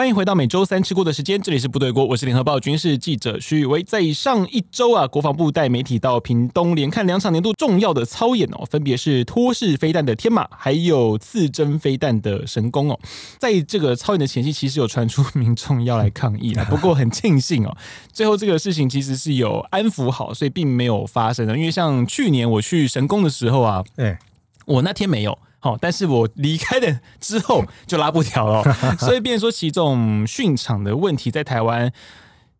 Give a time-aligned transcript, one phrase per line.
[0.00, 3.82] 欢迎回到每周三吃锅的时间，这里是部队锅，我是联合报军事记者徐宇威。
[3.82, 12.98] 在上一周啊，国防部带媒体到屏东连看两场年度重要的操演哦，分别是托式飞弹的天马，还有刺针飞弹的神功哦。
[13.38, 17.76] 在这个操演的前夕，其实有传出民众要来抗议啊，不过很庆幸哦，
[18.10, 21.54] 最后这个事情其实是有安抚好，所以并没有发生的。
[21.54, 24.16] 因为像去年我去神功的时候啊，对，
[24.64, 25.38] 我那天没有。
[25.60, 28.64] 好，但是我离开的之后就拉不条了，
[28.98, 31.92] 所以变成说其中训场的问题在台湾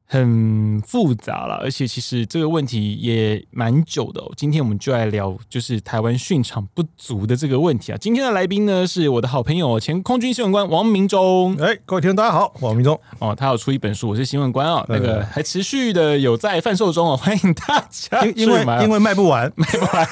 [0.07, 4.21] 很复杂了，而且其实这个问题也蛮久的。
[4.37, 7.97] 今天我们就来聊，就是台湾训场不足的这个问题啊。
[7.99, 11.57] 今天的来宾呢是我的好朋友前空军新闻官王明忠。
[11.61, 18.27] 哎，各位听众大家好，王明忠哦，他有出一本书，我是新闻官啊，那个还持续的有在贩售中哦，欢迎大家。
[18.35, 20.07] 因为因为卖不完，卖不完。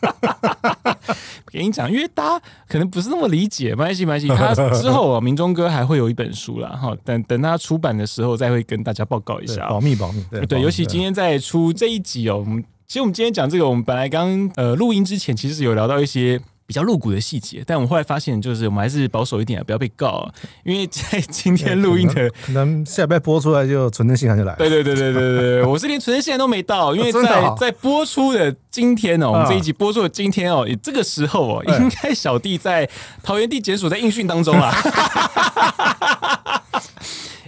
[1.50, 4.28] 给你讲，因为大家可能不是那么理解，没关系，没关系。
[4.28, 10.24] 他之后啊，明忠哥还会有一本书啦，哈，等等他出版的时候再会跟大家报告一下，保密，保密。
[10.30, 16.40] 对，对，尤其今天在出这一集哦，我们其实我们今天讲这个，我们本来刚呃录音之前，其实有聊到一些。
[16.68, 20.30] 比较露骨的细节，但我们后来发现，就是我们还是保守一点啊，不要被告啊。
[20.64, 24.58] 因为在今天录音的，可能下礼拜播出来就存证信函就来了。
[24.58, 32.86] 对对对对对对，我是连存证信函都没到，因为在在播出的今天哦，我们这一集播出的今天哦，这个时候哦，应该小弟在
[33.22, 34.70] 桃园地检署在应讯当中啊。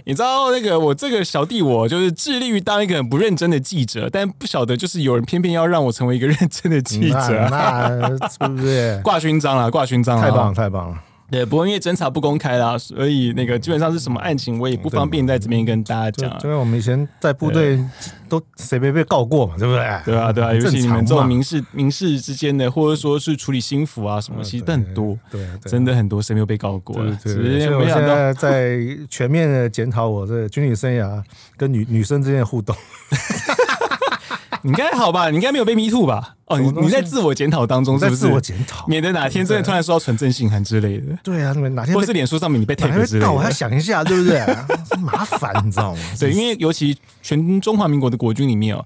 [0.05, 9.69] 你知道那个我这个小弟，我就是致力于当一个很不认真的记者，但不晓得就是有人偏偏要让我成为一个认真的记者，那是不是 挂勋章了？
[9.69, 10.97] 挂勋章了，太棒了，太棒了。
[11.31, 16.37] 对，不过因为侦查不公开啦，所以那个基本上是什么案情，我也不方便在这边跟大家讲。
[16.39, 17.79] 就因为我们以前在部队
[18.27, 19.81] 都谁没被告过嘛，对不对？
[20.05, 26.95] 对啊，对啊，尤其你们这种民事民事之间的，或者说是处理心服啊什么，其实很多，对，真的很多谁没有被告过？
[27.23, 28.79] 对，所以我现在在
[29.09, 31.23] 全面的检讨我这军旅生涯
[31.55, 32.75] 跟女女生之间的互动。
[34.63, 35.29] 你应该好吧？
[35.29, 36.35] 你应该没有被 me too 吧？
[36.45, 38.17] 哦，你你在自我检讨当中是不是？
[38.17, 41.17] 自我检讨，免得哪天真的突然收到存证信函之类的。
[41.23, 44.39] 对啊，哪天或是脸书上面你被 tag 之类的，我要想一下，对不对？
[45.01, 45.99] 麻烦，你知道吗？
[46.19, 48.85] 对，因为尤其全中华民国的国军里面哦，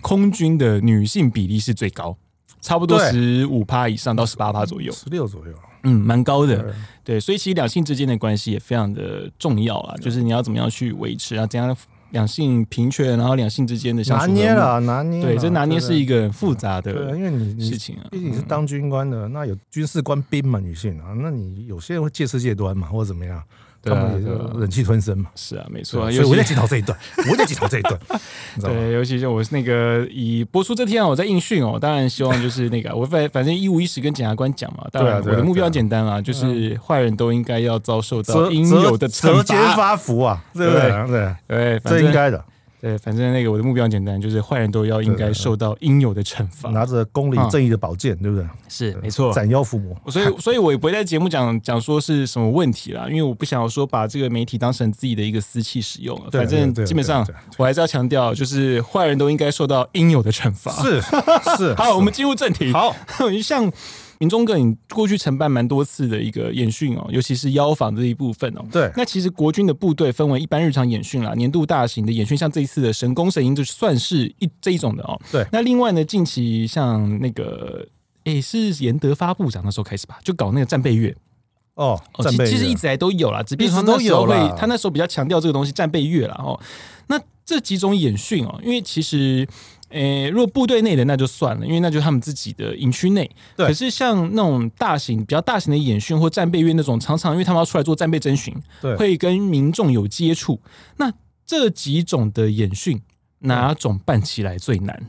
[0.00, 2.16] 空军的女性比例是最高，
[2.60, 5.54] 差不多十五趴以上到十八趴左右，十六左右，
[5.84, 6.74] 嗯，蛮高的。
[7.04, 11.76] 对，所以其实两性之间的关系也非常的重要啊，就是你要怎么样去维持啊，怎样。
[12.14, 15.20] 两性平权，然后两性之间的相处，拿捏了，拿捏。
[15.20, 23.42] 对，这拿捏是一个复杂的，对，因为你事情啊，毕竟你是当军官的，那有军事官兵嘛，女性啊，那你有些人会借势借端嘛，或者怎么样。
[23.84, 26.10] 他们也就忍气吞声嘛，是啊，没错。
[26.10, 26.98] 所以我在检讨这一段，
[27.30, 27.98] 我在检讨这一段。
[28.60, 41.34] 对，尤其是我那个以播出这天我在应讯哦，当然希望就是那个 我反反正一五一十跟检察官讲嘛，当然我的目标很简单啊，就是坏人都应该要遭受到应有的惩罚，折肩发福啊，对不对？
[41.48, 42.44] 对对，这应该的。
[42.84, 48.46] 对，反正那个我的目标很简单，就是坏人都要应该受到应有的惩罚，拿着公理正义的宝剑，对不对？
[48.68, 49.96] 是没错，斩妖伏魔。
[50.10, 56.30] 所以，所以我也不会在节目讲讲说是什么问题啦，因为我不想要说把这个媒体当成自己的一个私器使用了。
[56.30, 60.70] 反正基本上，我还是要强调，就是坏人都应该受到应有的惩罚。
[60.82, 61.00] 是
[61.56, 61.72] 是。
[61.80, 62.70] 好，我们进入正题。
[62.70, 62.94] 好，
[63.42, 63.72] 像。
[64.18, 68.64] 明忠哥，你过去承办蛮多次的一个演训哦，尤其是腰房这一部分哦。
[68.70, 75.20] 对，那其实国军的部队分为一般日常演训啦，年度大型的演训，像这一次的神功神鹰，就算是一这一种的哦。
[75.32, 77.86] 对，那另外呢，近期像那个，
[78.24, 81.14] 诶，是严德发部长那时候开始吧，就搞那个战备月
[81.74, 82.00] 哦。
[82.22, 86.36] 其实其实一直来都有啦，只不过他那时候会，他那时候比较强调这个东西战备月啦。
[86.38, 86.58] 哦。
[87.08, 89.46] 那这几种演训哦，因为其实。
[89.94, 93.30] 诶，如果部队内的那就算了，因为那就是他们自己的营区内。
[93.56, 93.66] 对。
[93.66, 100.60] 可是像那种大型、比较大型的演训或战备院那种，常常因为他们要出来做战备征询，对，会跟民众有接触。
[100.96, 101.12] 那
[101.46, 103.00] 这几种的演训，
[103.40, 105.06] 哪种办起来最难？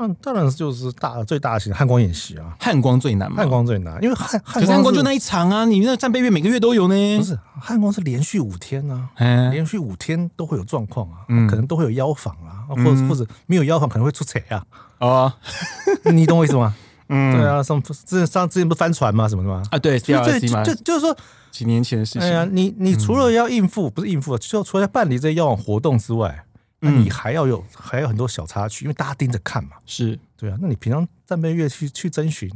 [0.00, 14.64] 嗯，当然就是大最大型的汉光演习啊，汉光最难嘛，汉光最难，因为汉汉光就那一场啊，你那战备月每个月都有呢，不是汉光是连续五天啊，嗯、连续五天都会有状况啊，嗯、可能都会有妖访啊，或者、嗯、或者没有妖访可能会出贼啊，
[15.00, 15.32] 哦，
[16.10, 16.74] 你懂我意思吗？
[17.10, 19.28] 嗯，对啊，上之上之前不是翻船吗？
[19.28, 19.62] 什么的吗？
[19.70, 21.14] 啊，对，对，就就就是说
[21.50, 22.22] 几年前的事情。
[22.22, 26.44] 哎呀，你你除了要应付，嗯、不是应付，就除了办理这些邀访活动之外。
[26.80, 29.72] 那你还要有还有很多小插曲，因为大家盯着看嘛。
[29.86, 32.50] 是对啊，那你平常战备月去去征询，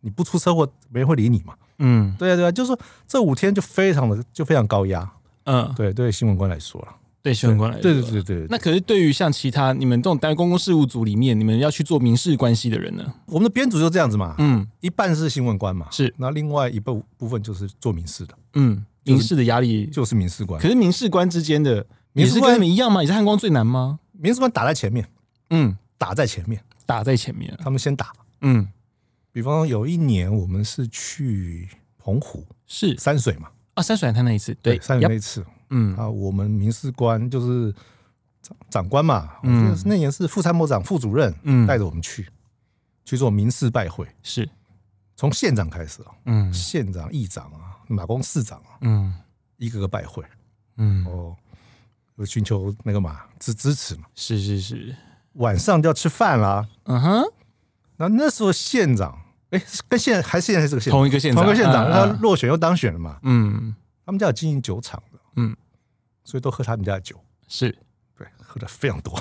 [0.00, 1.54] 你不出车祸，没人会理你嘛。
[1.78, 5.10] 嗯，对啊对啊，就是说这五天就非常的就非常高压。
[5.44, 6.88] 嗯，对对，新闻官来说了。
[7.22, 8.46] 对新闻官来说，对对对对。
[8.50, 13.04] 那可是对于像其他你们这种单位公共事务组里面，你们要去做民事关系的人呢？
[13.26, 20.60] 我们的编组就这样子嘛，嗯，一半是新闻官嘛，是，那另外一部部分就是做民事的，嗯，民事的压力就是民事官。
[20.60, 23.00] 可是民事官之间的，民事官跟你们一样吗？
[23.00, 24.00] 你是汉光最难吗？
[24.12, 25.08] 民事官打在前面，
[25.50, 28.68] 嗯，打在前面，打在前面，他们先打，嗯。
[29.32, 31.66] 比方说有一年我们是去
[31.96, 32.94] 澎湖，是。
[32.98, 33.48] 山水嘛？
[33.74, 35.96] 啊，山水海滩那一次，对，山水那一次，嗯。
[35.96, 37.74] 啊，我们民事官就是
[38.42, 42.28] 长长官嘛，嗯，那年是副参谋长、副主任，嗯，带着我们去
[43.06, 44.46] 去做民事拜会，是。
[45.16, 49.14] 从县长开始啊，嗯，县长、议长啊，马公市长啊，嗯，
[49.56, 50.22] 一个个拜会，
[50.76, 51.06] 嗯。
[51.06, 51.34] 哦，
[52.26, 54.96] 寻求那个嘛支支持嘛，是是是，
[55.34, 57.24] 晚上就要吃饭啦，嗯哼，
[57.96, 59.18] 那那时候县长。
[59.50, 63.18] 哎，跟现在还是现在是这个县同一个县长，同一个县长，他落选又当选了嘛？
[63.22, 63.74] 嗯，
[64.06, 65.54] 他们家有经营酒厂的，嗯，
[66.24, 67.70] 所以都喝他们家的酒，是。
[68.16, 69.14] 对，喝的非常多。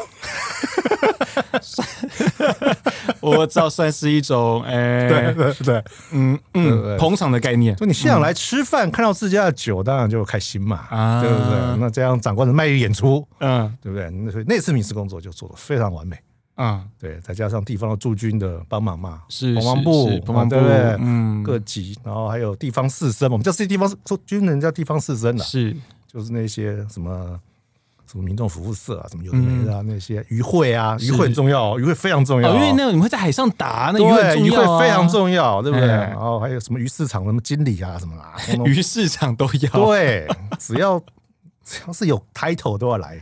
[3.22, 7.76] 我知道算是一种，哎，对对对，嗯嗯，捧场的概念。
[7.76, 10.88] 就你县长来吃饭，看到自家的酒，当然就开心嘛，
[11.22, 11.78] 对不对？
[11.80, 14.10] 那这样长官的卖力演出，嗯，对不对？
[14.10, 16.18] 那所以那次民事工作就做的非常完美。
[16.56, 20.98] 啊，对，再加上地方的驻军的帮忙嘛，是澎防部，澎防部，对不对？
[21.00, 25.76] 嗯，各级，然后还有地方士绅，我们叫这些地方驻军人叫地方士绅的，是，
[26.12, 27.40] 就是那些什么
[28.12, 35.88] 什么民众服务社啊，什么有的没的啊，那些渔会啊，渔会很重要，渔会非常重要，因为那个你们会在海上打，那渔会渔会非常重要，对不对？
[35.88, 38.36] 然后还有什么鱼市场什么经理啊，什么啦，
[38.66, 40.28] 鱼市场都要，对，
[40.60, 41.00] 只要
[41.64, 43.22] 只要是有 title 都要来，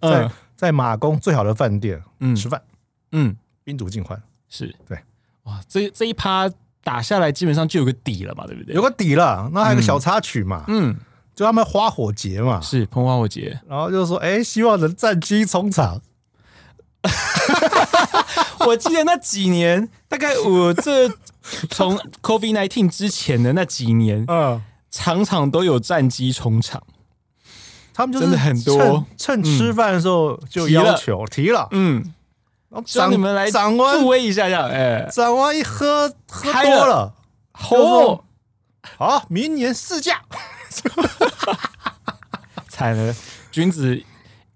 [0.00, 2.34] 在在马公最好的饭店嗯。
[2.34, 2.62] 吃饭。
[3.10, 4.20] 嗯，宾主尽欢。
[4.48, 4.98] 是对，
[5.42, 6.50] 哇，这这一趴
[6.82, 8.74] 打下来，基本上就有个底了嘛，对不对？
[8.74, 10.96] 有个底了，那还有个小插曲嘛，嗯，
[11.34, 16.00] 就他们花火节嘛，是喷花火节，然后就是说，哎，希望能战机冲场。
[18.66, 21.08] 我记得那几年，大概我这
[21.70, 26.82] 从 COVID nineteen 之前的那几年，嗯，场场都有战机冲场，
[27.92, 32.14] 他们就是很多，趁吃饭的时候就要求提了，嗯。
[32.94, 37.12] 让你们来掌助威一下下，哎，长官一喝喝多了，
[37.52, 38.24] 吼，
[38.96, 40.22] 好，明年试驾，
[42.68, 43.14] 惨了，
[43.50, 44.02] 君子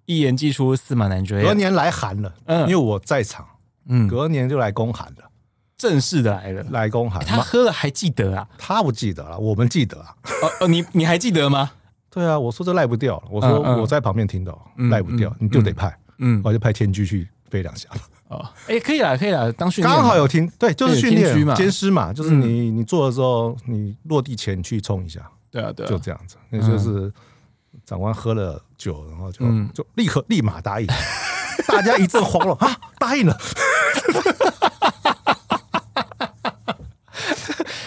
[0.06, 1.42] 一言既出，驷马难追。
[1.42, 3.46] 隔年来函了，嗯，因为我在场，
[3.88, 5.30] 嗯，隔年就来公函了，
[5.76, 7.24] 正式的来了，来公函。
[7.24, 8.48] 他喝了还记得啊？
[8.58, 10.14] 他不记得了，我们记得啊。
[10.42, 11.72] 哦哦，你你还记得吗？
[12.10, 14.58] 对啊，我说这赖不掉，我说我在旁边听到，
[14.90, 17.28] 赖不掉，你就得派，嗯，我就派天駒去。
[17.48, 17.88] 飞两下
[18.26, 25.20] 哦，哎，可以了，可以了，当训练刚好有听，对，就是训练嘛，监师嘛，就是你你做的时候，你落地前去冲一下，
[25.56, 27.10] 对啊，对，就这样子，那就是
[27.84, 30.86] 长官喝了酒，然后就就立刻立马答应，
[31.66, 33.38] 大家一阵慌了啊，答应了。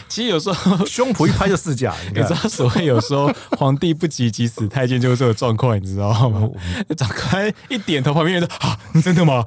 [0.07, 6.49] 其实有时候胸脯一拍就四架， 你知道所谓有时候皇帝不急急死太监就是这个状况，你知道吗？
[6.97, 9.45] 长官一点头，旁边人都啊，你真的吗？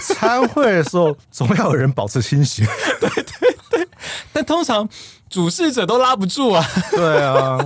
[0.00, 2.64] 参会的时候总要有人保持清醒，
[3.00, 3.53] 对对对，
[4.32, 4.88] 但通常
[5.28, 7.58] 主事者都拉不住啊， 对啊，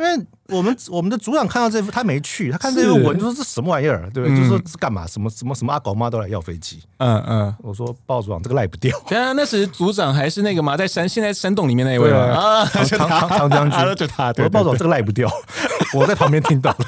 [0.00, 0.26] 因为。
[0.48, 4.38] 我们我们的组长看到这幅，他没去，他看这个文就说这什么玩意儿，对不对？
[4.38, 5.06] 就说是干嘛？
[5.06, 6.82] 什么什么什么阿狗妈都来要飞机。
[6.98, 8.94] 嗯嗯，我说鲍组长这个赖不掉。
[9.08, 14.28] 对啊，那时组长还是那个嘛，在山现在山洞里面那一位啊，唐唐唐将军， 就他。
[14.28, 15.26] 我说鲍总这个赖不掉，
[15.96, 16.86] 我在旁边听到了。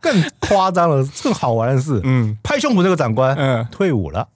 [0.00, 4.26] 更夸张了，更好玩的是，嗯，拍胸脯这个长官，嗯，退伍了。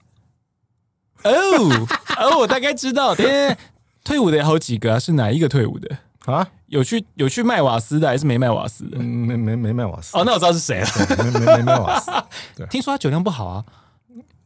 [1.23, 3.57] 哦哦，我大概知道， 天，
[4.03, 5.97] 退伍的有好几个啊，是哪一个退伍的？
[6.25, 8.97] 啊，有去有去卖瓦斯的，还是没卖瓦斯的？
[8.99, 10.17] 没没没卖瓦斯。
[10.17, 10.87] 哦，那我知道是谁了。
[11.23, 12.11] 没没没卖瓦斯。
[12.55, 13.63] 对，听说他酒量不好啊。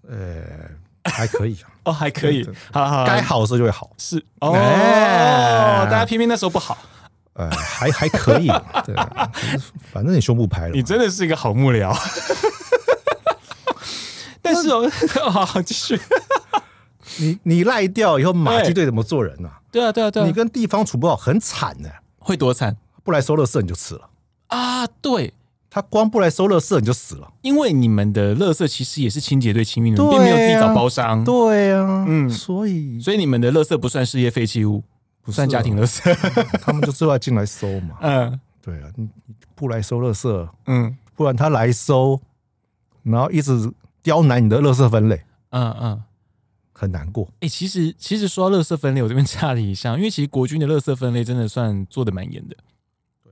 [0.07, 0.43] 呃，
[1.11, 1.57] 还可以。
[1.83, 2.47] 哦，还可以。
[2.71, 3.89] 好好，该好的时候就会好。
[3.97, 6.77] 是哦，大家偏偏那时候不好。
[7.33, 8.47] 呃，还还可以。
[8.85, 8.95] 对，
[9.91, 10.69] 反正你胸部拍了。
[10.69, 11.93] 你真的是一个好幕僚。
[14.41, 14.89] 但是哦，
[15.31, 15.99] 好好继续。
[17.19, 19.49] 你你赖掉以后，马基队怎么做人呢？
[19.71, 20.25] 对啊，对啊，对啊！
[20.25, 21.91] 你跟地方处不好，很惨的。
[22.19, 22.77] 会多惨？
[23.03, 24.09] 不来收垃圾你就死了
[24.47, 24.87] 啊！
[25.01, 25.33] 对，
[25.69, 27.33] 他光不来收垃圾你就死了。
[27.41, 31.23] 因为你们的垃圾其实也是清洁队清运的，并没有自己找包商。
[31.25, 34.83] 对啊，嗯，所以所以你们的垃圾不算事业废弃物，
[35.21, 36.13] 不算家庭垃圾，
[36.61, 37.97] 他们就最后进来收嘛。
[38.01, 39.09] 嗯，对啊，你
[39.53, 42.21] 不来收垃圾，嗯，不然他来收，
[43.01, 43.69] 然后一直
[44.01, 45.21] 刁难你的垃圾分类。
[45.49, 46.03] 嗯嗯。
[46.73, 52.57] 很难过哎、欸，其实其实说到垃圾分类，我这边插了一下，因为其实国军的垃圾分类真的算做的蛮严的。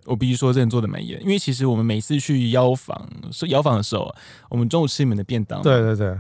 [0.06, 4.12] 我必须说，真的做的蛮严，因为其实我们每次去邀访，是邀访的时候，
[4.50, 5.62] 我们中午吃你们的便当。
[5.62, 6.20] 对对对，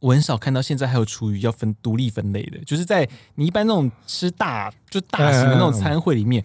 [0.00, 6.44] 我很少看到现在还有厨余要分独立分类的，就是在你一般那种吃大就大型的那种餐会里面，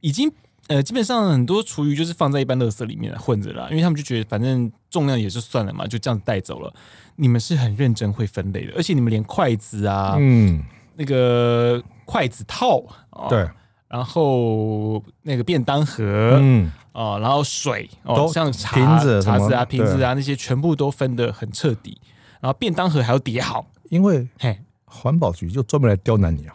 [0.00, 0.30] 已经
[0.68, 6.72] 呃基本上很多厨余就是放在一般垃圾里面混着了，因为他们就觉得反正重量也就算了嘛，就这样带走了。
[7.16, 10.62] 你们是很认真会分类的，而且你们连筷子啊，嗯，
[10.96, 12.82] 那个筷子套，
[13.28, 13.48] 对。
[13.86, 16.02] 然后那个便当盒，
[16.42, 22.00] 嗯哦，然后水哦，像茶瓶子、茶子啊、瓶子啊那些，全部都分得很彻底。
[22.40, 26.54] 然后便当盒还要叠好，因为嘿，环保局就专门来刁难你啊，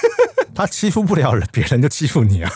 [0.54, 2.52] 他欺负不了人，别人就欺负你啊。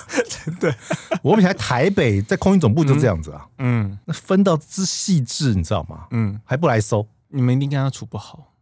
[0.60, 0.74] 对，
[1.22, 6.06] 我们以前台北在空运总部就这样子啊，嗯，那分到之细致，你知道吗？
[6.10, 8.52] 嗯，还不来收，你们一定跟他处不好。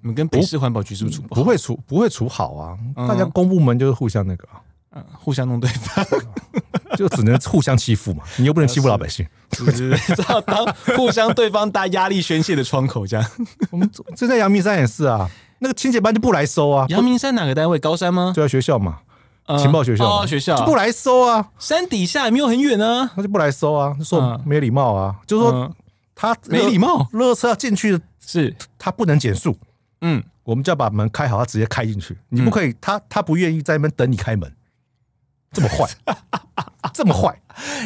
[0.00, 1.40] 你们跟北市环保局是不是处不好？
[1.40, 2.76] 不会处，不会处好啊。
[2.96, 4.48] 大家公部门就是互相那个。
[4.94, 6.04] 嗯，互相弄对方，
[6.98, 8.22] 就只能互相欺负嘛。
[8.36, 9.96] 你又不能欺负老百姓， 是不是？
[10.14, 13.30] 只好当互相对方搭压力宣泄的窗口，这样。
[13.70, 16.84] 我们这在阳明山也是啊，那个清洁班就不来收啊。
[16.90, 17.78] 阳明山哪个单位？
[17.78, 18.34] 高山吗？
[18.36, 18.98] 就在学校嘛，
[19.58, 20.04] 情报学校。
[20.04, 21.50] 哦，学校就不来收啊。
[21.58, 25.74] 山底下也没有很远啊，他就不来收啊，说没礼貌啊，就说
[26.14, 27.08] 他没礼貌。
[27.12, 29.56] 垃圾车要进去是他不能减速，
[30.00, 32.16] 嗯，我们就要把门开好，他直接开进去。
[32.28, 34.52] 你不可以，他他不愿意在那边等你开门。
[35.54, 35.86] 这么坏，
[36.94, 37.38] 这么坏，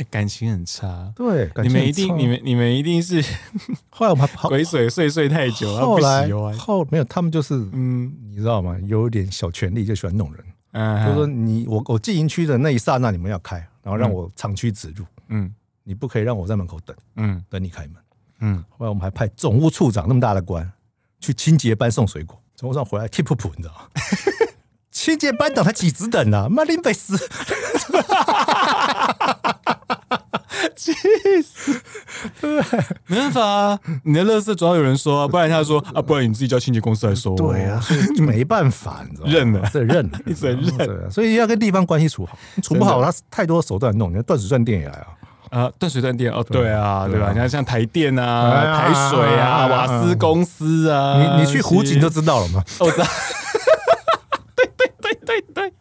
[0.09, 1.13] 感情很差。
[1.17, 3.21] 对，你们一定，你们你们一定是
[3.91, 8.77] 后来我们还 鬼水睡睡太久，后来后没有，他们就是嗯，你知道吗？
[8.85, 10.45] 有点小权力就喜欢弄人。
[10.79, 15.07] 嗯，就是说你我我进营区的那一刹那，你们要开，然后让我长驱直入。
[15.29, 15.51] 嗯，
[15.83, 16.95] 你不可以让我在门口等。
[17.17, 17.97] 嗯，等你开门。
[18.41, 20.71] 嗯，后来我们还派总务处长那么大的官
[21.19, 23.89] 去清洁班送水果，从上回来 keep up，你知道吗？
[24.93, 26.47] 清洁班长才几职等啊？
[26.51, 27.17] 妈林贝斯，
[30.77, 30.93] 气
[31.43, 31.81] 死！
[32.41, 32.63] 对，
[33.07, 37.35] 没办法啊，你的垃圾总要有人收啊，不然他说啊，不然你自己叫清洁公司来收。
[37.35, 39.33] 对啊， 所以就没办法，你知道吗？
[39.33, 41.11] 认了，这，认了， 一直认。
[41.11, 45.07] 所以要跟地方关系处好，处不好，他太多手段弄，你看断水断电也来啊。
[45.49, 47.29] 啊，断水断电哦，对啊，对吧？
[47.33, 52.63] 你看像台电啊、台水啊、瓦斯公司啊，你你去湖景就知道了嘛。
[52.81, 53.07] 我知道。
[54.57, 55.73] 对对对对对，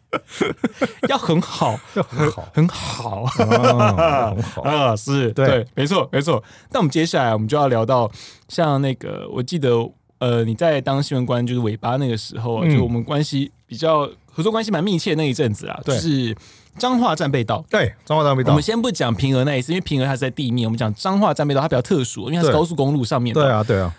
[1.08, 4.96] 要很好，要很好，很好，很好 啊！
[4.96, 6.42] 是对，没错没错。
[6.72, 8.10] 那我们接下来我们就要聊到，
[8.48, 9.70] 像那个，我记得
[10.18, 16.36] 呃，你在当新闻官就是尾巴那个时候，就我们关系比较合作关系蛮密切那一阵子啊，就是
[16.78, 17.64] 彰化战备道。
[17.70, 18.52] 对，彰化战备道。
[18.52, 23.42] 我们先不讲平和那一次，因为平和它是在地面，我们讲彰化战备道，它比较特殊，因为它是高速公路上面的。
[23.42, 23.94] 对啊，对啊。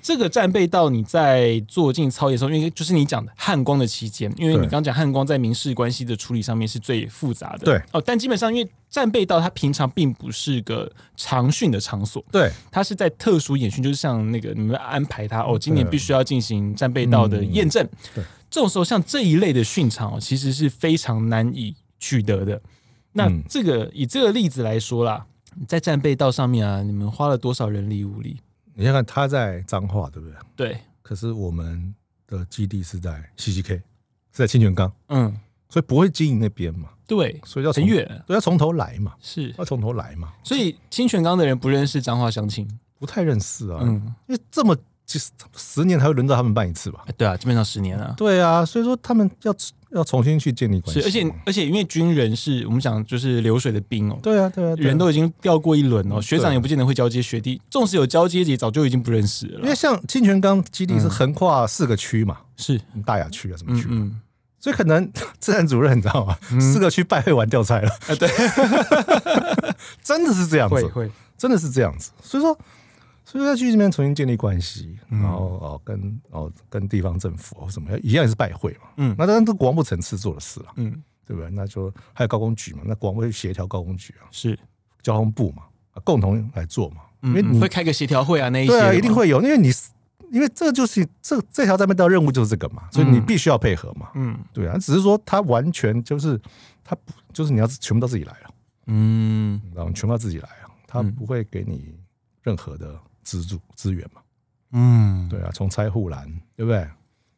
[0.00, 7.64] 那这个战备道你在做进操演的时候，因为就是你讲的汉光的期间，因为你刚讲汉光在民事关系的处理上面是最复杂的。
[7.64, 17.86] 对哦，但基本上因为战备道它平常并不是个常训的场所，对，它是在特殊演训，就是像那个你们安排它哦，今年必须要进行战备道的验证。
[18.14, 22.60] 对，这种时候像这一类的训场哦，其实是非常难以取得的。
[23.12, 25.26] 那这个以这个例子来说啦，
[25.68, 28.38] 在战备道上面啊，你们花了多少人力物力？
[28.74, 30.36] 你看看他在彰化，对不对？
[30.56, 30.78] 对。
[31.02, 31.94] 可是我们
[32.26, 33.82] 的基地是在 CCK，是
[34.32, 34.92] 在清泉岗。
[35.08, 35.34] 嗯。
[35.68, 36.88] 所以不会经营那边嘛？
[37.06, 37.40] 对。
[37.44, 39.14] 所以要很远，都要从头来嘛。
[39.20, 39.54] 是。
[39.58, 40.32] 要从头来嘛？
[40.42, 43.80] 所以清泉岗的人不认识彰化乡亲，不太认识啊。
[43.82, 44.14] 嗯。
[44.26, 47.04] 因为这么其实十年才会轮到他们办一次吧？
[47.16, 48.14] 对啊，基本上十年啊。
[48.16, 49.54] 对啊，所以说他们要。
[49.92, 59.60] 要重新去建立关系，而且而且因为军人是我们讲就是流水的兵哦，对啊对啊，人都已经调过一轮哦，学长也不见得会交接学弟，纵使有交接也早就已经不认识了。
[59.60, 62.80] 因为像清泉岗基地是横跨四个区嘛，是。
[63.04, 64.20] 大雅区啊什么区，嗯，
[64.60, 66.38] 所以可能 自然主任你知道吗？
[66.60, 68.28] 四个区拜会完调差了，对，
[70.04, 71.10] 真的是这样子，会会。
[71.36, 72.56] 真的是这样子，所以说。
[73.30, 81.50] 所以要去这边重新建立关系，然后哦跟哦跟地方政府或什么一样也是拜会嘛，嗯，那当然是国防部层次做的事了，嗯，对不对？
[81.50, 84.58] 那就还有高工局嘛，那国防部协调高工局啊，是。
[85.02, 85.62] 交通部嘛，
[86.04, 89.70] 共同来做嘛，因为你会开个协调会啊，那一些对啊，一定会有，因为你
[90.30, 96.38] 因为这就是这这条战备道任务就是这个嘛，所以你必须要配合嘛，嗯，对啊，只是说他完全就是
[96.84, 98.50] 他不就是你要全部都自己来了，
[98.88, 101.94] 嗯，然后全部要自己来啊，他不会给你
[102.42, 103.00] 任何的。
[103.22, 104.20] 资助资源嘛，
[104.72, 106.86] 嗯，对啊，从拆护栏，对不对？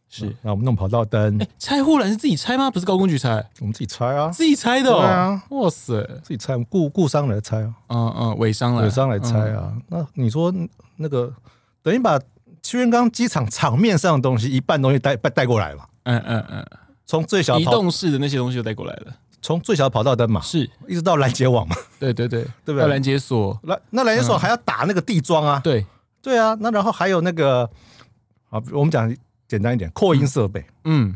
[0.08, 2.70] 是，那我们弄跑道灯，哎，拆护栏是自己拆吗？
[2.70, 9.74] 不是高工局拆，我们自己拆啊，自己拆的，对啊，哇塞，自己拆，雇雇商来拆啊，嗯嗯，尾商来，尾商来拆啊。
[9.88, 10.52] 那你说
[10.96, 11.32] 那个
[11.82, 12.18] 等于把
[12.60, 15.86] 清泉岗机场场面上的东西一半东西带带带过来嘛？
[16.02, 16.66] 嗯嗯嗯，
[17.06, 19.16] 从最小移动式的那些东西就带过来了。
[19.42, 20.70] 从最小的跑道灯嘛，是。
[20.88, 22.87] 一直到拦截网嘛，对对对， 对不对？
[22.87, 25.84] 拦截锁，那那拦截锁还要打那个地桩啊，对。
[26.22, 27.68] 对啊，那然后还有那个
[28.49, 29.14] 啊，我们讲
[29.49, 31.14] 简单一点，扩音设备，嗯，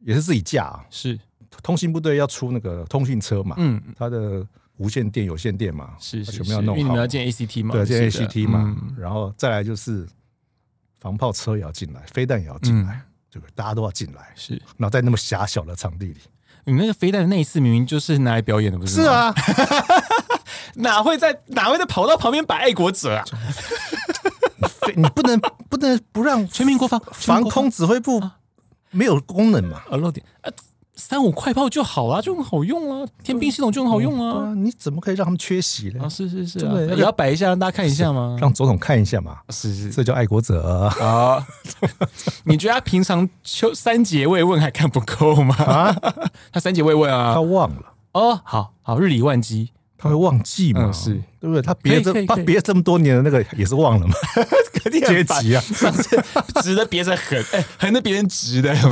[0.00, 1.18] 也是自己架啊，是。
[1.62, 4.44] 通信部队要出那个通讯车嘛，嗯，它的
[4.76, 10.06] 无线电、有线电嘛，是全部要弄好，因为你们要建 ACT 嘛，对，建 ACT 嘛，然后再来就是
[10.98, 13.52] 防炮车也要进来，飞弹也要进来，对不对？
[13.54, 16.18] 大家都要进来，是，然后在那么狭小的场地里。
[16.68, 19.04] 你那个飞弹的那一次明明就是拿来表演的，不是吗？
[19.04, 19.34] 是啊，
[20.76, 23.24] 哪会在哪会在跑道旁边摆爱国者啊？
[24.94, 28.22] 你不能不能不让全民国防防空指挥部
[28.90, 29.82] 没有功能嘛？
[29.90, 30.50] 啊，漏点啊。
[30.98, 34.34] 三五快炮就好了，就很好用啊，天兵系统就很好用啊。
[34.38, 36.04] 嗯、啊你怎么可以让他们缺席呢？
[36.04, 38.36] 啊，是是是、啊，对，也要摆一下，让大家看一下嘛？
[38.40, 39.38] 让总统看一下嘛。
[39.50, 41.46] 是是，这叫爱国者啊。
[42.44, 45.54] 你觉得他平常就三节慰问还看不够吗？
[45.64, 45.96] 啊，
[46.52, 47.82] 他三节慰问啊，他忘了。
[48.12, 49.70] 哦，好好，日理万机。
[49.98, 50.90] 他会忘记嘛？
[50.92, 51.60] 是对不对？
[51.60, 54.14] 他别这他别这么多年的那个也是忘了嘛？
[54.72, 55.62] 肯定阶级啊，
[56.62, 58.82] 直的别着狠，哎，横的别人直的，是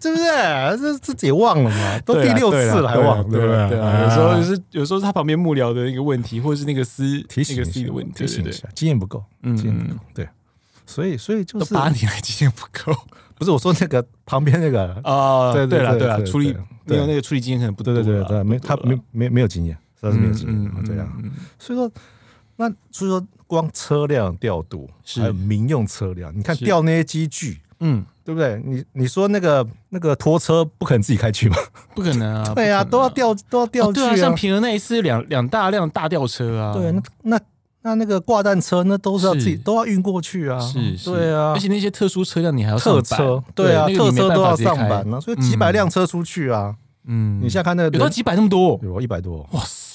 [0.00, 0.76] 对不对？
[0.78, 1.98] 这自己也忘了嘛？
[2.00, 3.78] 都第六次了还忘，对不对？
[3.78, 10.28] 有时候就是有时候是他旁边幕僚的一个问题，或者是那个司提醒那个司的问题，提醒一下，经验不够，嗯，经验不够，对，
[10.84, 12.92] 所以所以就是八年来经验不够，
[13.36, 16.54] 不是我说那个旁边那个啊，对对了对了，处理
[16.84, 19.76] 没有那个处理经验可能不对，对对对，没他没没没有经验。
[20.00, 21.22] 这是没有经验，这样，
[21.58, 21.90] 所以说，
[22.56, 28.60] 那所以说，光车辆调度，还有民用车辆，你看调那些机具，嗯，对不对？
[28.64, 31.56] 你你说那个那个拖车不可能自己开去吗？
[31.94, 32.52] 不可能啊！
[32.54, 34.16] 对啊，都要调都要调去啊。
[34.16, 36.74] 像平和那一次，两两大辆大吊车啊。
[36.74, 37.40] 对，那那
[37.82, 40.58] 那那个挂弹车，那都是要自己都要运过去啊。
[40.58, 41.52] 是，对啊。
[41.52, 45.20] 而且那些特殊车辆，你还要特车，对啊，特车都要上班啊。
[45.20, 46.74] 所以几百辆车出去啊。
[47.08, 49.85] 嗯，你现在看那个，有到几百那么多，有一百多，哇塞！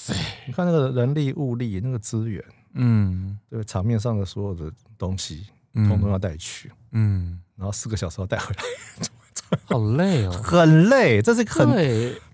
[0.46, 2.42] 你看那个人力物力那个资源，
[2.74, 11.68] 嗯，对，场面上的所有的东西，统统要带去，嗯，然后四个小时要带回来， 好累哦，很累，这是很，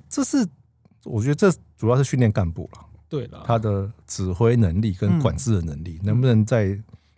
[0.09, 0.47] 这是
[1.05, 6.67] 我觉得这主要是训练干部了，对了，他的指挥能力跟管制的能力，能不能在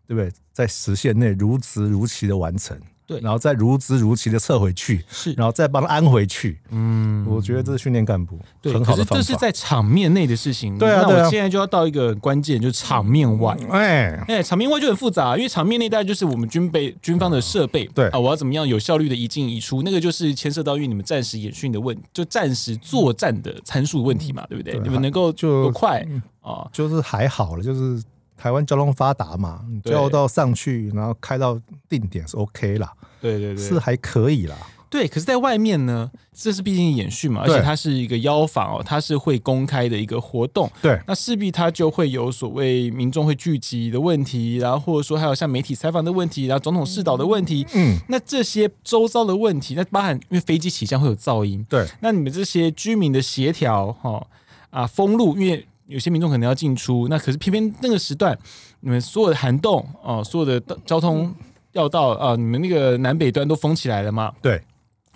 [0.07, 2.81] 对不对，在时限内如职如期的完成。
[3.11, 6.61] 对，然后再如职如期的撤回去，是，然后再帮他安回去。
[6.71, 9.17] 嗯，我觉得这是训练干部很好的方法。
[9.17, 10.79] 这是在场面内的事情。
[10.79, 13.57] 对啊，那我现在就要到一个关键，就是场面外。
[13.69, 17.85] 哎哎，场面外就很复杂，因为场面内大概就是我们军备军方的设备。
[17.87, 19.83] 对啊，我要怎么样有效率的一进一出？
[19.83, 24.79] 那个就是牵涉到因为你们暂时演训的问，就暂时作战的参数问题嘛，对不对？
[24.79, 26.07] 你们能够就多快
[26.41, 26.69] 啊？
[26.73, 28.01] 就是还好了，就是。
[28.41, 32.91] 台湾交通发达嘛，你交到上去，然后开到定点是 OK 啦。
[33.21, 34.57] 对对对，是还可以啦。
[34.89, 40.69] 对，可是，在外面呢，这是毕竟演训嘛，而且它是一个邀访哦，它是会公开的一个活动。
[40.81, 47.67] 对，那势必它就会有所谓民众会聚集的问题，然后或者说还有像媒体采访的问题，然后总统视导的问题。
[47.75, 51.65] 嗯，那这些周遭的问题，那包含因为飞机起降会有噪音。
[51.69, 54.27] 对，那你们这些居民的协调，哈
[54.71, 55.67] 啊封路，因为。
[55.91, 58.39] 有些民众可能要进出，那可是偏偏那个时段，
[58.81, 61.35] 你们所有的涵洞啊，所有的交通
[61.73, 64.33] 要道啊，你们那个南北端都封起来了嘛？
[64.41, 64.63] 对，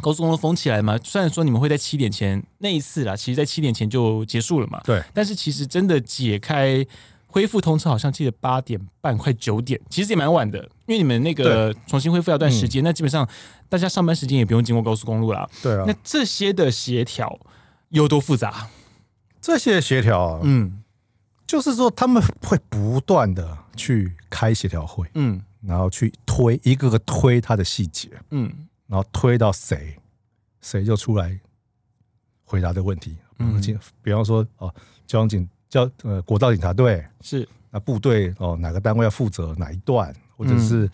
[0.00, 0.98] 高速公路封起来嘛。
[1.04, 4.80] 虽然说你们会在七点前那一次啦，其实在七点前就结束了嘛。
[4.84, 6.84] 对，但是其实真的解开
[7.26, 13.28] 恢复通车，好像记得八点半快九点，其实也蛮晚的，因为你们那个重新恢复要段时间，那、嗯、基本上
[13.68, 15.48] 大家上班时间也不用经过高速公路啦。
[15.62, 17.38] 对啊，那这些的协调
[17.90, 18.68] 有多复杂？
[19.44, 20.82] 这些协调啊，嗯，
[21.46, 28.50] 就是说他们会不断的去开协调会，嗯，然后去推一个个推他的细节，嗯，
[28.86, 29.98] 然后推到谁，
[30.62, 31.38] 谁就出来
[32.42, 33.60] 回答这个问题，嗯，
[34.00, 34.74] 比方说哦，
[35.06, 37.46] 交通警交呃国道警察队是。
[37.70, 40.90] 那部队哦哪个单位要负责哪一段，或者是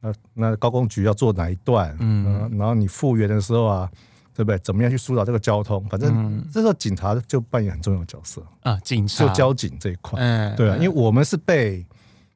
[0.00, 3.90] 那那高工局要做哪一段，嗯，然后你复原的时候啊。
[4.34, 4.58] 对不对？
[4.58, 5.84] 怎么样去疏导这个交通？
[5.88, 10.18] 反正这时候警察就扮演很重要的角色啊，警察就交警这一块。
[10.20, 11.86] 嗯，对啊，因为我们是被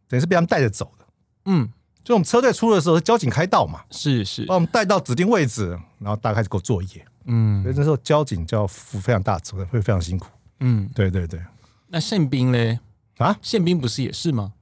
[0.09, 1.05] 等于是被他们带着走的。
[1.47, 1.69] 嗯，
[2.05, 7.07] 就我们车队出的时候，交警开道嘛，是是，把我们带到指定位置，然后大家开始给我作业。
[7.25, 10.29] 嗯，所以那时候交警就要负非常大责任，会非常辛苦。
[10.61, 11.41] 嗯，对对对。
[11.89, 12.79] 那宪兵嘞？
[13.19, 14.53] 啊，宪兵不是也是吗？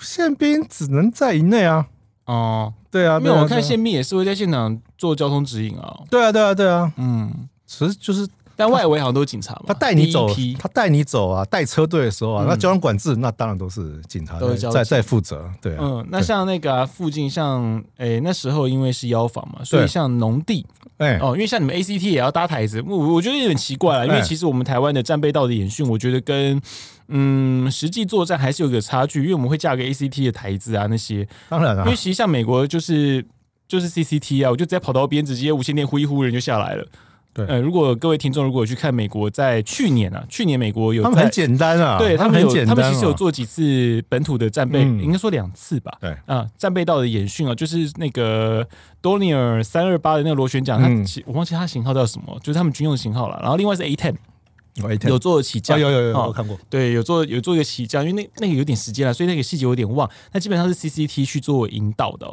[0.00, 1.86] 宪兵只能在营内啊。
[2.24, 6.00] 哦，对啊，因为我看宪兵也是会在现场做交通指引啊。
[6.10, 6.92] 对啊，对啊，对啊。
[6.98, 7.32] 嗯，
[7.66, 9.62] 其实就是，但外围好像都是警察嘛。
[9.68, 14.38] 他带你走，他带你走啊，带车队的时候啊，那交通管制那当然都是警察
[14.70, 15.50] 在在负责。
[15.62, 20.66] 对，嗯，那像那个附近，像诶那时候因为是腰房嘛，所以像农地，
[20.98, 26.60] 哎哦，因为像你们 ACT 也要搭台子，我我觉得有点奇怪啊，因为其实我们台湾的战备道的演训，我觉得跟
[27.08, 33.24] 嗯实际作战还是有个差距，因为我们会架个 ACT 的台子啊那些，当然了，因为其实像美国就是。
[33.70, 36.84] 就是 CCT 啊，我就直接跑到边，直接无线电呼一呼，人就下来了。
[37.32, 45.96] 对，呃，如果各位听众如果有去看美国，在去年啊，去年美国有，他们很简单啊，对他们有，他们，他们其实有做几次本土的战备，嗯、应该说两次吧。
[46.00, 48.66] 对啊，战备道的演训啊，就是那个
[49.00, 53.38] Dornier 三二八的那个螺旋桨，嗯、他我忘记它型号叫什么，就是他们军用型号了。
[53.40, 54.16] 然后另外是 A ten。
[55.08, 56.58] 有做起降，有有有，我看过。
[56.68, 60.10] 对，有做有做一个起降，因为那那个有点时间了，所以那个细节有点忘。
[60.32, 62.26] 那基本上是 CCT 去做引导的。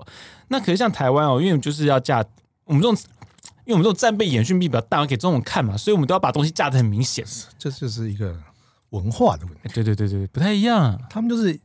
[0.50, 2.24] 那可是像台湾哦，因为就是要架
[2.66, 2.98] 我们这种，
[3.66, 7.26] 因为我们这种战备演训比较大，给这种看嘛，所以我们都要把东西架得很明显。
[7.58, 8.38] 这就是一个
[8.92, 9.70] 文化的问题。
[9.74, 11.00] 对对对对，不太一样。
[11.10, 11.60] 他们就是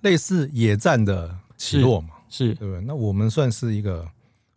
[0.00, 2.80] 类似野战的起落嘛，是，对不对？
[2.86, 4.06] 那我们算是一个，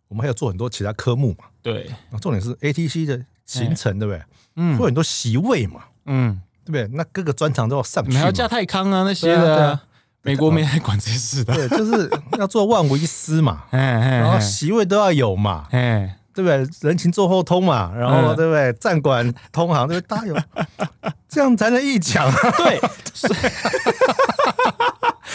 [0.08, 1.44] 我们还要做很多其他科目嘛。
[1.62, 1.90] 对，
[2.22, 3.22] 重点是 ATC 的
[3.58, 4.22] 行程，对不对？
[4.56, 6.96] 嗯，会有很多席位嘛，嗯，对不对？
[6.96, 9.78] 那各个专长都要上去，还要架泰康啊那些的，
[10.22, 16.88] 美国没来管这事的，对，就是要做万无一失嘛， 然后席位都要有嘛，哎，对不对？
[16.88, 18.72] 人情做后通嘛，然后对不对？
[18.74, 20.16] 站管通行，对不对？
[20.16, 20.36] 大有，
[21.28, 22.80] 这样才能一讲啊，对，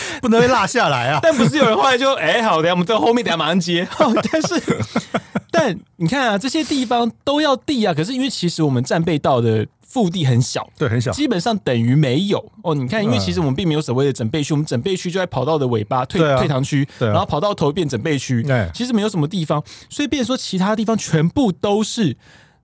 [0.22, 1.20] 不能被落下来啊。
[1.22, 3.88] 但不是有人后来就哎，好的，我们在后面等下马上接，
[4.32, 4.62] 但是。
[5.52, 12.76] 但你看啊，这些地方都要地啊，可是因为其实我们战备道的腹地很小，对，很小，基本上等于没有哦。
[12.76, 22.18] 你看，因为其实我们并没有所谓的整备区，我们整备区就在跑道的尾巴退退堂区，然后跑道头变整备区，对其实没有什么地方，所以变说其他地方全部都是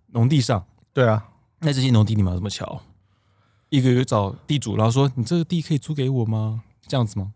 [0.07, 0.65] 农地上。
[0.93, 1.23] 对啊，
[1.59, 2.81] 那这些农地你们要怎么瞧？
[3.69, 6.61] 一个一个找地主，然后说你这个地可以租给我吗？
[6.87, 7.27] 这样子吗？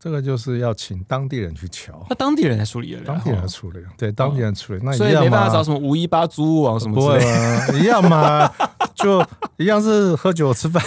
[0.00, 7.24] 这个就是要请当地人去瞧，那当地人来处理了，当地人来处理，对，当地人处理，那所以没办法找什么五一八租屋网什么之类
[7.72, 8.48] 的，一样嘛，
[8.94, 9.20] 就
[9.56, 10.80] 一样是喝酒吃饭。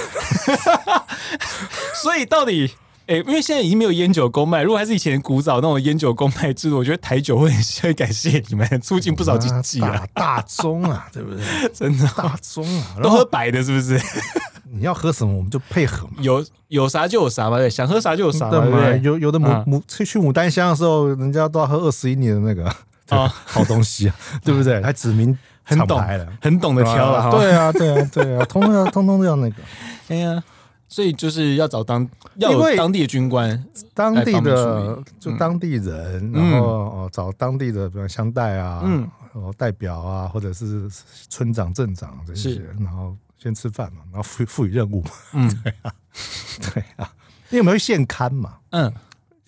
[2.01, 2.73] 所以到底，
[3.05, 11.43] 哎，因为现在已经没有烟酒公卖，如果还是以前古早那种烟酒公卖制度，我觉得台酒会会感谢你们，促进不少经济啊，大宗啊，对不对？
[11.75, 14.01] 真的大宗啊，都喝白的，是不是？
[14.81, 16.13] 你要喝什么，我们就配合嘛。
[16.21, 18.99] 有有啥就有啥嘛，对，想喝啥就有啥嘛，对不对？
[19.03, 22.65] 有有的牡牡去去牡丹香的时候，人家都要喝二十一年的那个
[23.15, 24.81] 啊 好东西啊， 对不对？
[24.81, 27.29] 还指名厂牌了，很懂得挑了。
[27.29, 29.55] 对啊，对啊，对啊， 通通要通通都要那个。
[30.07, 30.43] 哎呀，
[30.87, 33.63] 所以就是要找当要有当地的军官，
[33.93, 40.89] 当地的就当地人，然后哦找当地的比如乡代啊，嗯，然后代表啊，或者是
[41.29, 43.15] 村长、镇长这些，然后。
[43.41, 45.93] 先吃饭嘛，然后赋赋予任务嘛，嗯， 对啊，
[46.73, 47.11] 对啊，
[47.49, 48.93] 因为我们会现勘嘛，嗯，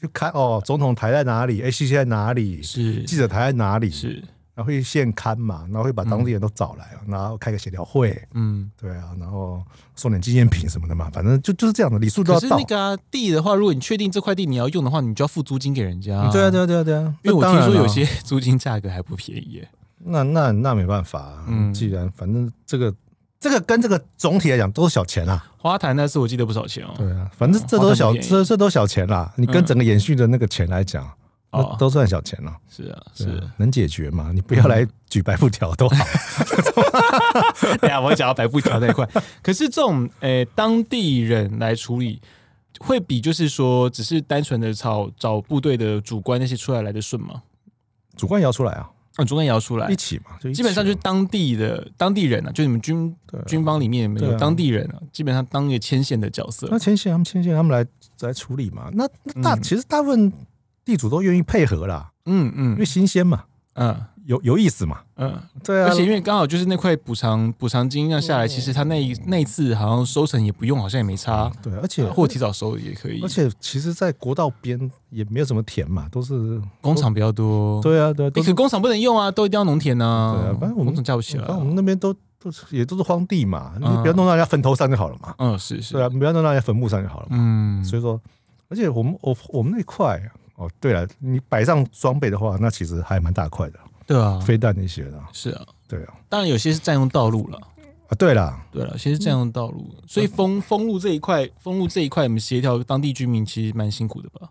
[0.01, 3.03] 就看哦，总统台在哪里，ACC 在哪里，是。
[3.03, 4.13] 记者台在哪里，是，
[4.55, 9.63] 然后会现刊嘛，然后会把当地人都找来，然后开个协调会，嗯，对啊，然后
[9.95, 12.49] 送点纪念品什么的嘛，反正就就是这样的礼数都要到。
[12.49, 16.31] 可是那个地的话，如果你确定这块地你要用的话，你就要付租金给人家。
[16.31, 19.69] 对啊，对啊，对啊，对啊，因为我听说有些租金价格还不便宜耶。
[20.05, 22.91] 那那那没办法，嗯，既然反正这个。
[23.43, 26.93] 这个跟这个总体来讲都是小钱啊，花坛那次我记得不少钱哦。
[26.95, 29.33] 对啊，反正这都是小，这这都小钱啦。
[29.35, 31.05] 你跟整个演训的那个钱来讲，
[31.51, 32.55] 哦都算小钱了。
[32.69, 34.31] 是啊，是能解决嘛？
[34.33, 36.05] 你不要来举白布条都好。
[37.81, 39.05] 对啊，我会讲到白布条那一块。
[39.41, 42.21] 可是这种诶，当地人来处理，
[42.79, 47.43] 会比就是说只是单纯的找找部队的主官那些出来来的顺吗？
[48.15, 48.89] 主官也要出来啊。
[49.17, 56.67] 嗯，中间也要出来一起嘛，就基本上就是当地的当地人啊，就你们军军方里面没有当地人啊，基本上当一个牵线的角色。
[56.71, 57.87] 那牵线，他们牵线，他们来
[58.27, 58.89] 来处理嘛。
[58.93, 59.07] 那
[59.41, 60.31] 大其实大部分
[60.83, 62.11] 地主都愿意配合啦。
[62.25, 63.43] 嗯嗯，因为新鲜嘛。
[63.73, 63.95] 嗯。
[64.25, 65.01] 有有意思嘛？
[65.17, 71.51] 嗯，对啊，而且因为刚好就是那块补偿补偿金要下来，其实他那一那一次好像收成也不用，好像也没差。
[71.61, 73.21] 对，而且或提早收也可以。
[73.21, 77.81] 而且其实，在国道边也没有什么田嘛，都是工厂比较多。
[77.81, 80.33] 对啊，对啊，可工厂不能用啊，都一定要农田啊。
[80.33, 81.43] 对啊，反正我们工厂架不起来。
[81.45, 85.35] 反正我们那边都都也都是荒地嘛，你不要弄到人家坟头上就好了嘛。
[85.37, 85.93] 嗯，是是。
[85.93, 87.37] 对啊，不要弄到人家坟墓上就好了嘛。
[87.37, 88.19] 嗯，所以说，
[88.69, 90.21] 而且我们我我们那块
[90.55, 93.79] 哦，对了，你摆上装备的话，那其实还蛮大块的。
[94.05, 97.57] 对啊，飞弹那些的，是啊，对啊，当然有些是占用道路了。
[97.57, 104.49] 啊，对了，对了，有些是占用道路，所以封封路这一块，封路这一块，我们协调当地居民其实蛮辛苦的吧？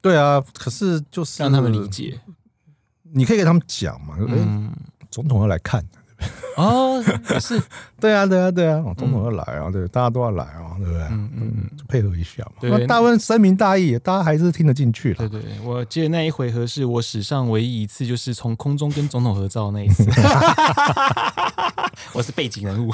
[0.00, 2.18] 对啊，可是就是让他们理解，
[3.02, 4.72] 你可以给他们讲嘛，嗯，
[5.10, 5.86] 总统要来看，
[6.56, 7.62] 哦，也是，
[8.00, 11.02] 对啊，对啊，对啊，总统要来啊，对，大家都要来啊，对不对？
[11.02, 12.52] 嗯嗯嗯，配合一下嘛。
[12.60, 15.28] 对，大部分深明大义，大家还是听得进去了。
[15.28, 20.04] 对对，我记得那一回合是我史上唯一一次，就是从空中跟总统合照那一次。
[22.12, 22.90] 我是背景人物，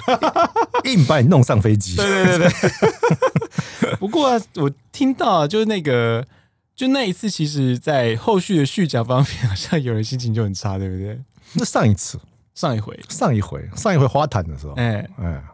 [0.84, 1.96] 硬把你弄上飞机。
[1.96, 3.96] 对对对对。
[4.00, 6.24] 不过我听到就是那个。
[6.74, 11.20] 就那一次，其实，在后续的续讲方面，好像有人心情就很差，对不对？
[11.52, 12.18] 那上一次，
[12.54, 15.44] 上一回，上一回，上一回花坛的时候，哎、欸、哎，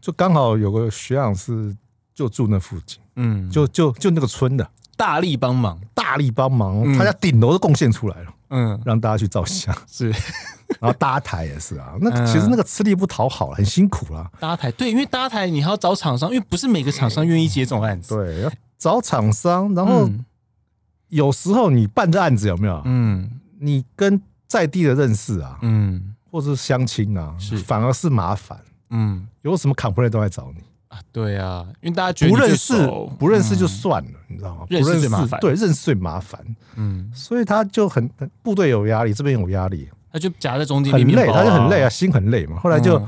[0.00, 1.74] 就刚好有个学长是
[2.14, 10.08] 就住那附近，嗯，就就就那个村的，大力帮忙，大力帮忙，嗯、他家顶楼都贡献出来了，嗯，让大家去照相，是，
[10.80, 14.30] 然后搭台也是啊，那其实那个吃力不讨好，很辛苦啦。
[14.38, 18.50] 搭台对，因为搭台你还要找厂商，因为不是每个厂商愿意接这种案子，对。
[18.78, 20.06] 找厂商，然后
[21.08, 22.82] 有时候你办这案子有没有？
[22.84, 28.58] 嗯，你跟在地的认识啊，嗯，或者是相亲啊，是反而是麻烦。
[28.90, 30.98] 嗯，有什么 complaint 都来找你啊？
[31.12, 32.86] 对啊，因为大家觉得不认识，
[33.18, 34.66] 不认识就算了，你知道吗？
[34.68, 36.40] 不认识最麻烦，对，认识最麻烦。
[36.76, 38.08] 嗯，所以他就很
[38.42, 42.58] 部队有压力，这边有压力，他就夹在中间，很累，他就很累啊，心很累嘛。
[42.60, 42.98] 后来就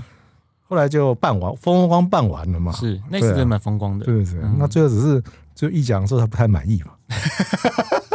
[0.66, 2.72] 后来就办完，风光办完了嘛。
[2.72, 4.42] 是那次真蛮风光的，对对对。
[4.58, 5.22] 那最后只是。
[5.58, 6.92] 就一讲说他不太满意嘛，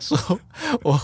[0.00, 0.16] 说
[0.82, 1.00] 我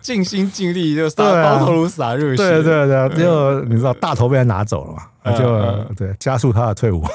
[0.00, 5.02] 尽心尽力就撒包头颅洒热血，对对对，就你知道大头被他拿走了嘛，
[5.38, 7.04] 就对加速他的退伍。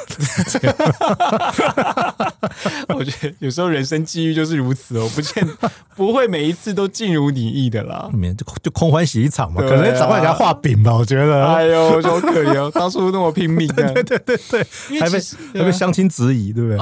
[2.90, 5.48] 我觉得有时候人生际遇就是如此哦，不见
[5.96, 11.46] 不会每一次都尽如你意的啦， 就就空欢喜一场嘛，可能赶快给他画饼吧，我觉得。
[11.46, 14.66] 哎呦，好可怜，当初那么拼命，对对对对，
[15.00, 15.20] 还被
[15.60, 16.78] 还被相亲质疑，对不对？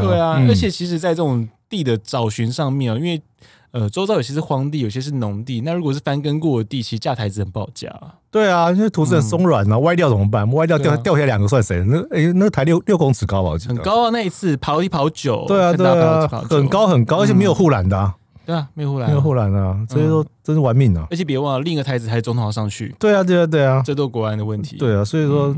[0.00, 3.22] 对啊，而且其实，在这种地的找寻上面啊，因为。
[3.72, 5.60] 呃，周遭有些是荒地，有些是农地。
[5.60, 7.88] 那如果是翻耕过的地，其实架台子很不好架。
[7.90, 10.48] 啊对啊，因为土质很松软啊，歪掉怎么办？
[10.52, 11.84] 歪掉掉掉下来两个算谁？
[11.84, 13.58] 那哎，那台六六公尺高吧？
[13.66, 14.10] 很高啊！
[14.10, 17.98] 那一次跑一跑九，对啊对啊，很高很高，而且没有护栏的。
[17.98, 18.14] 啊
[18.46, 19.86] 对啊，没有护栏，没有护栏啊！
[19.88, 21.06] 所以说真是玩命啊！
[21.10, 22.92] 而且别忘了，另一个台子还是总统要上去。
[22.98, 24.76] 对啊对啊对啊，这都国安的问题。
[24.76, 25.54] 对啊，所以说，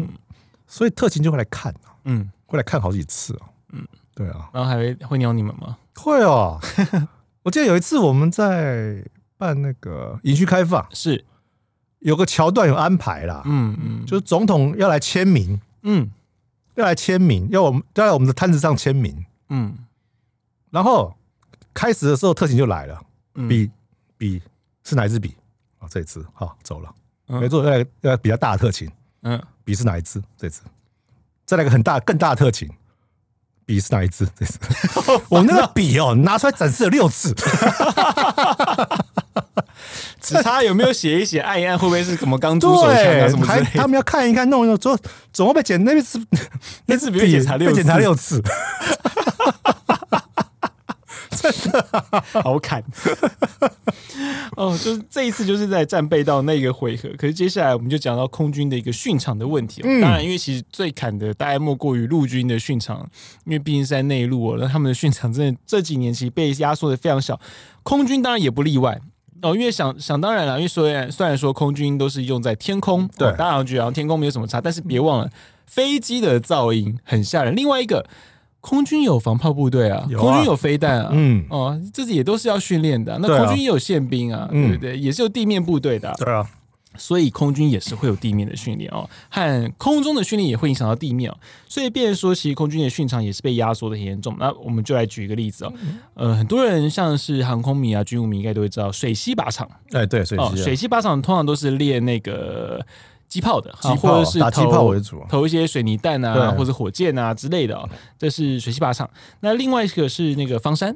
[0.66, 3.48] 所以特勤就会来看嗯，会来看好几次啊。
[3.72, 5.76] 嗯，对啊，然后还会会鸟你们吗？
[5.94, 6.58] 会哦。
[7.42, 9.04] 我记得有一次我们在
[9.36, 11.24] 办那个营区开放，是。
[11.98, 16.10] 有个桥段有安排啦，嗯嗯，就是总统要来签名，嗯，
[16.74, 19.72] 要来签名，要我们要在我们的摊子上签名，嗯，
[20.70, 21.14] 然后
[21.72, 23.00] 开始的时候特勤就来了，
[23.48, 23.70] 笔
[24.18, 24.42] 笔
[24.82, 25.36] 是哪一支笔
[25.78, 25.86] 啊？
[25.88, 26.92] 这一支好走了，
[27.28, 30.20] 没错，要来要来比较大的特勤，嗯，笔是哪一支？
[30.36, 30.60] 这支，
[31.46, 32.68] 再来个很大更大的特勤。
[33.64, 34.28] 笔是哪一支？
[34.38, 34.52] 这 是
[35.28, 37.34] 我那个笔哦，拿出来展示了六次，
[40.20, 43.70] 只差有没有写一写，按一按，会不会是什么钢珠手枪啊什么之类的？
[43.74, 44.98] 他们要看一看，弄一弄，总
[45.32, 46.20] 总会被检那次
[46.86, 48.42] 那次被检查六被检查六次。
[51.40, 52.82] 真的好砍
[54.56, 54.76] 哦！
[54.78, 57.08] 就是这一次，就是在战备到那个回合。
[57.16, 59.84] 可是接下来，我们就讲到空军的一个训场的问题哦。
[60.00, 63.08] 当然，因为其实最砍的大概莫过于陆军的训场，
[63.44, 64.58] 因为毕竟是在内陆哦。
[64.60, 67.40] 那他们的训场真的这几年其实被压缩的非常小。
[67.82, 69.00] 空军当然也不例外
[69.40, 69.54] 哦。
[69.54, 75.30] 因为想想当然了，因为虽然虽然说空军都是用在天空，对，大家觉得天空没有什么差，但是别忘了
[75.66, 77.56] 飞机的噪音很吓人。
[77.56, 78.06] 另外一个。
[78.62, 83.18] 空军有防炮部队啊，啊空军有飞弹啊，嗯，哦，这些也都是要训练的。
[83.20, 84.96] 那空军也有宪兵啊，对不对？
[84.96, 86.48] 也是有地面部队的，对啊。
[86.98, 91.36] 所以空军也是会有地面的训练哦，和空中的训练也会影响到地面哦。
[91.66, 94.36] 所以，变成说，其实空军的训场也是被压缩的很严重。
[94.38, 95.72] 那我们就来举一个例子哦，
[96.14, 99.66] 呃，很多人像是航空迷啊、军务迷应该都会知道水西靶场。
[99.92, 102.84] 哎，对，水西，水西靶场通常都是练那个。
[103.32, 107.88] 机炮的，炮或者是打机炮为主，投一些水泥弹啊，或者火箭啊之类的，哦。
[108.18, 109.08] 这是水西靶场。
[109.40, 110.94] 那另外一个是那个方山，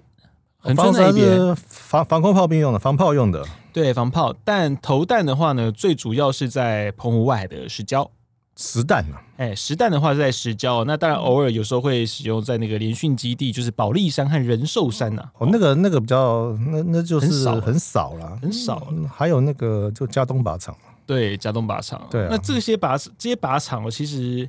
[0.75, 3.43] 方山是防防空炮兵用的，防炮用的。
[3.73, 4.35] 对，防炮。
[4.45, 8.11] 但投弹的话呢，最主要是在澎湖外海的石礁。
[8.59, 10.85] 实弹嘛，哎，实弹的话是在石礁。
[10.85, 15.23] 那当然，偶尔有时候会使用在那个联训基地，就是保利山和仁寿山呐。
[15.39, 18.87] 哦，那个那个比较，那那就是很少很少了，很少。
[19.15, 20.75] 还有那个就加东靶场。
[21.07, 22.07] 对，加东靶场。
[22.11, 24.49] 对、啊，那这些靶这些靶场，我其实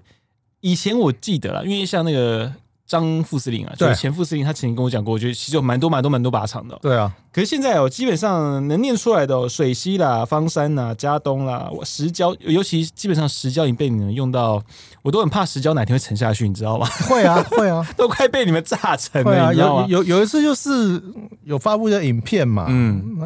[0.61, 2.51] 以前我记得了，因为像那个
[2.87, 6.77] 张副司令啊，就是前副司令，他曾经跟我讲过，我觉得其实有蛮多蛮多蛮多靶场的。
[6.81, 14.63] 对啊，可是现在哦，基本上能念出来的、哦、水西啦、方山啦、加东啦、石礁，尤其基本上石礁已经被你们用到，
[15.03, 16.87] 我都很怕石礁哪天会沉下去，你知道吗？
[17.09, 19.47] 会啊，会啊， 都快被你们炸沉了。
[19.47, 21.01] 啊、有有有一次就是
[21.43, 23.17] 有发布的影片嘛，嗯，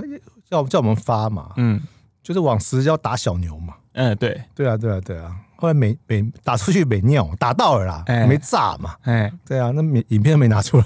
[0.49, 1.79] 叫叫我们发嘛，嗯。
[2.23, 5.35] 就是往石礁打小牛嘛，嗯，对，对啊，对啊，对啊。
[5.57, 8.95] 后来没没打出去没尿，打到了啦，欸、没炸嘛。
[9.03, 10.85] 哎、欸，对啊，那没影片都没拿出来。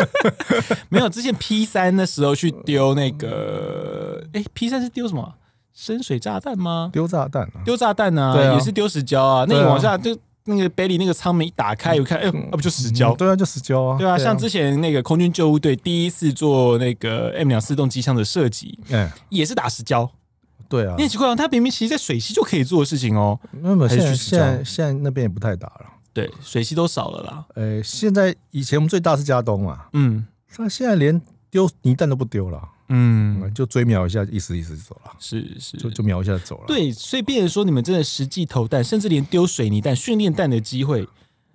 [0.90, 5.34] 没有，之前 P 三的时候去丢那个，哎、欸、P 三是丢什么？
[5.72, 6.90] 深水炸弹吗？
[6.92, 9.46] 丢炸弹、啊，丢炸弹啊，啊也是丢石胶啊。
[9.48, 10.14] 那你往下就
[10.44, 13.16] 那个北里那个舱门一打开，我看，哎呦，那不就石胶、嗯？
[13.16, 13.98] 对啊，就石胶啊。
[13.98, 20.10] 对啊，像之前那个空军救护队第一次做那个 M 两四动机枪的设计，嗯，也是打石胶。
[20.68, 23.38] 对啊，你很奇怪哦，他明明其实在水系就可以做的事情哦。
[23.62, 27.44] 那么现在现在现在那边也不太打了，对，水系都少了啦。
[27.54, 30.26] 呃，现在以前我们最大是加东嘛，嗯，
[30.58, 36.64] 那现在连丢泥蛋都不丢了，嗯，就追瞄一下，意思意思就走了，是是，就就瞄一下就走了。
[36.66, 41.08] 对，所以变成说你们真的实际投弹，甚至连丢水泥弹、训练弹的机会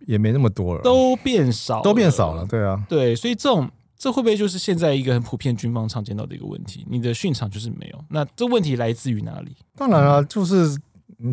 [0.08, 2.45] 也没那么多了，都变少，都变少了。
[2.45, 3.69] 对啊，对，所以这种。
[4.02, 6.84] 这会不会就是现在一个很普遍军方常见到的一个问题？
[6.90, 9.56] 你的训场就是没有，那这问题来自于哪里？
[9.78, 10.76] 当然了，就是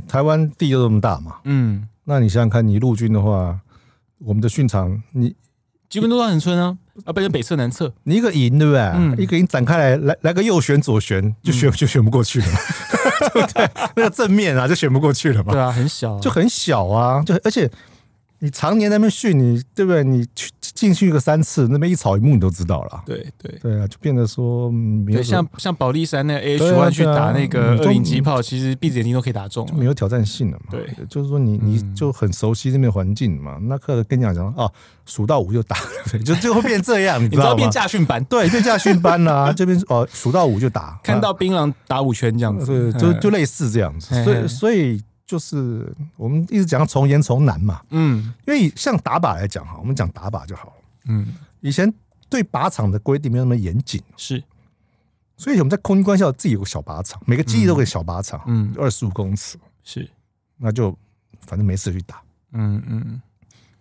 [0.06, 1.36] 台湾地就这么大嘛。
[1.44, 3.58] 嗯，那你想想看，你陆军的话，
[4.18, 5.34] 我们的训场，你
[5.88, 6.76] 基本都在恒春啊，
[7.06, 8.80] 啊，不是北侧南侧，你一个营对不对？
[8.82, 12.46] 嗯，一个营展开来，来来个右旋左旋，就旋就旋不过去了，
[13.32, 13.70] 对不对？
[13.96, 15.54] 那个正面啊，就旋不过去了嘛。
[15.54, 17.70] 对啊，很小，就很小啊，就而且。
[18.40, 20.04] 你常年在那边训，你对不对？
[20.04, 23.02] 你去进去个三次，那边一草一木你都知道了。
[23.04, 24.72] 对对对啊，就变得说，
[25.06, 30.66] 对，像像保利山那 A H One 去打那个二零机炮，其实闭着眼睛都可以打中，就没有挑战性了嘛。
[30.70, 33.58] 对，就是说你你就很熟悉那边环境嘛。
[33.62, 34.70] 那课跟你讲讲啊，
[35.04, 35.76] 数到五就打，
[36.24, 37.54] 就最后变这样，你知道吗？
[37.56, 39.52] 变驾训班，对，变驾训班啦。
[39.56, 44.14] 这边哦，数到五就打，看到槟榔打五圈这样子，就就类似这样子。
[44.22, 45.02] 所以所以。
[45.28, 50.72] 就是我们一直讲从严从难嘛，嗯，因为像打靶来讲哈，我们讲打靶就好了，
[51.04, 51.92] 嗯，以前
[52.30, 54.42] 对靶场的规定没有那么严谨，是，
[55.36, 60.08] 所以我们在空军官校自己有个小靶场，每个基地都有个小靶场，嗯，二十五公尺，是，
[60.56, 60.96] 那就
[61.42, 63.20] 反正没事去打，嗯嗯，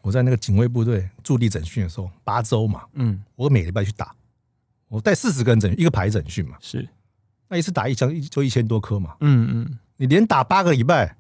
[0.02, 4.14] 我在那个警卫部队驻地整训的时候，八周嘛，嗯，我每礼拜去打，
[4.90, 6.86] 我带四十个人整一个排整训嘛，是，
[7.48, 11.16] 那一次打一枪就一千多颗嘛，嗯嗯，你连打八个礼拜。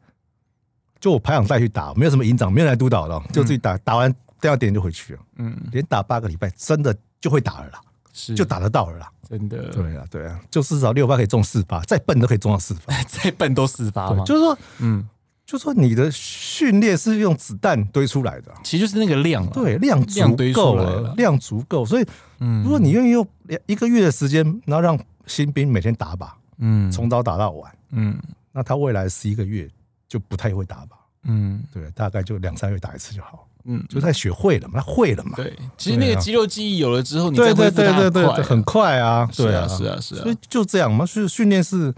[0.99, 5.19] 就我排长带去打，没有什么营长，没有来督导的，就自己打，嗯、打完第二点就回去了。
[5.37, 7.79] 嗯，连打八个礼拜，真的就会打了啦，
[8.13, 8.33] 是。
[8.33, 9.11] 就打得到了啦。
[9.29, 14.23] 真的，对啊，对啊，就至少六发可以中四发，再笨都可以中到四发， 再笨都四发嘛。
[14.23, 15.05] 就是说，嗯，
[15.45, 22.05] 就是说你的训练是用子弹堆出来的，其实就是那个量，对，量足够了，量足够，所以，
[22.39, 23.27] 嗯，如果你愿意用
[23.65, 26.29] 一个月的时间，然后让新兵每天打靶，
[26.59, 28.17] 嗯，从早打到晚，嗯，
[28.53, 29.69] 那他未来十一个月。
[30.07, 41.93] 就不太会打吧，嗯，对，大概就两三个月打一次就好，嗯，就他学会了嘛，他会了嘛，对，其实那个肌肉记忆有了之后，你再恢复它很快，很快啊，对啊，是啊，是啊，所以就这样嘛，所以训练是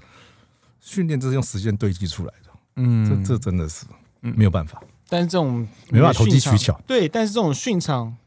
[0.79, 3.85] 训练，这是用时间堆积出来的，嗯，这这真的是
[4.21, 8.17] 没有办法，但是这种没办法投机取巧，对，但是这种训场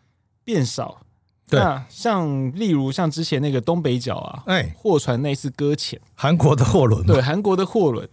[0.45, 1.01] 变少，
[1.49, 8.09] 对，像例如像之前那个东北角啊，哎，货船那次搁浅，韩国的货轮，对，韩国的货轮。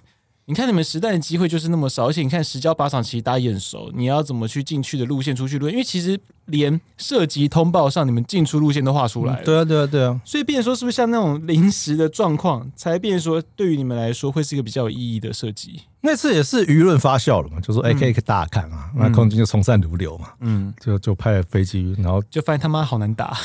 [0.50, 5.74] 你看你们实弹的机会就是那么少，而且你看十交八场其实大家也很熟，你要怎么去进去的路线、出去路线？
[5.74, 9.46] 因为其实连涉及通报上，你们进出路线都画出来了。
[9.46, 10.20] 对啊，对啊，对啊。
[10.26, 15.82] 所以变成说，是不是像那种临时的状况，才变成说对于你们来说会是一个比较有意义的设计？
[16.02, 23.38] 那次也是舆论发酵了嘛，就说哎，可以给大家看啊，那空军就从善如流嘛，嗯，就就派了飞机，然后就发现他妈好难打。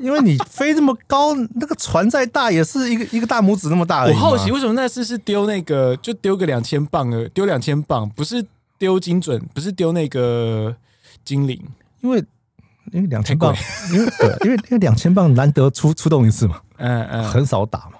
[0.00, 4.04] 因为你飞这么高，那个船再大也是一个一个大拇指那么大。
[4.04, 8.44] 我好奇为什么那次是丢那个，就丢个两千磅的，丢两千磅，不是
[8.78, 10.74] 丢精准，不是丢那个
[11.24, 11.60] 精灵，
[12.00, 12.24] 因为
[12.92, 13.54] 因为两千磅，
[13.92, 14.12] 因为
[14.44, 17.97] 因为因为两千磅难得出出动一次嘛， 嗯嗯，很少打嘛。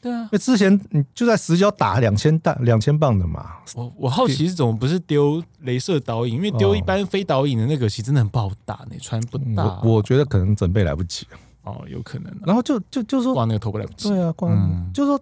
[0.00, 3.56] 对啊，因为之前你就在石礁打两千弹两千磅的嘛。
[3.74, 9.80] 我我好奇是怎么不是丢镭射导引，因为丢一般非导引的那个其实真的很不好打，你穿不大。
[9.82, 11.26] 我我觉得可能准备来不及
[11.64, 12.34] 哦，有可能。
[12.46, 14.08] 然后就就就说挂那个头不来不及。
[14.08, 14.50] 对啊，挂。
[14.94, 15.20] 就说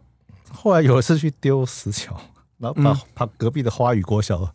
[0.52, 2.16] 后来有一次去丢石桥，
[2.58, 4.48] 然后把把隔壁的花语国小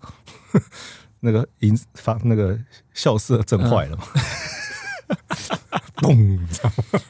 [1.20, 2.58] 那个银发那个
[2.94, 4.04] 校舍震坏了嘛。
[5.98, 6.40] 咚！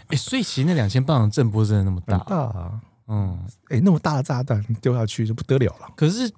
[0.08, 2.18] 哎，所以其实那两千磅的震波真的那么大？
[2.20, 2.82] 大啊！
[3.08, 3.38] 嗯，
[3.70, 5.88] 哎、欸，那么大的炸弹丢下去就不得了了。
[5.96, 6.32] 可是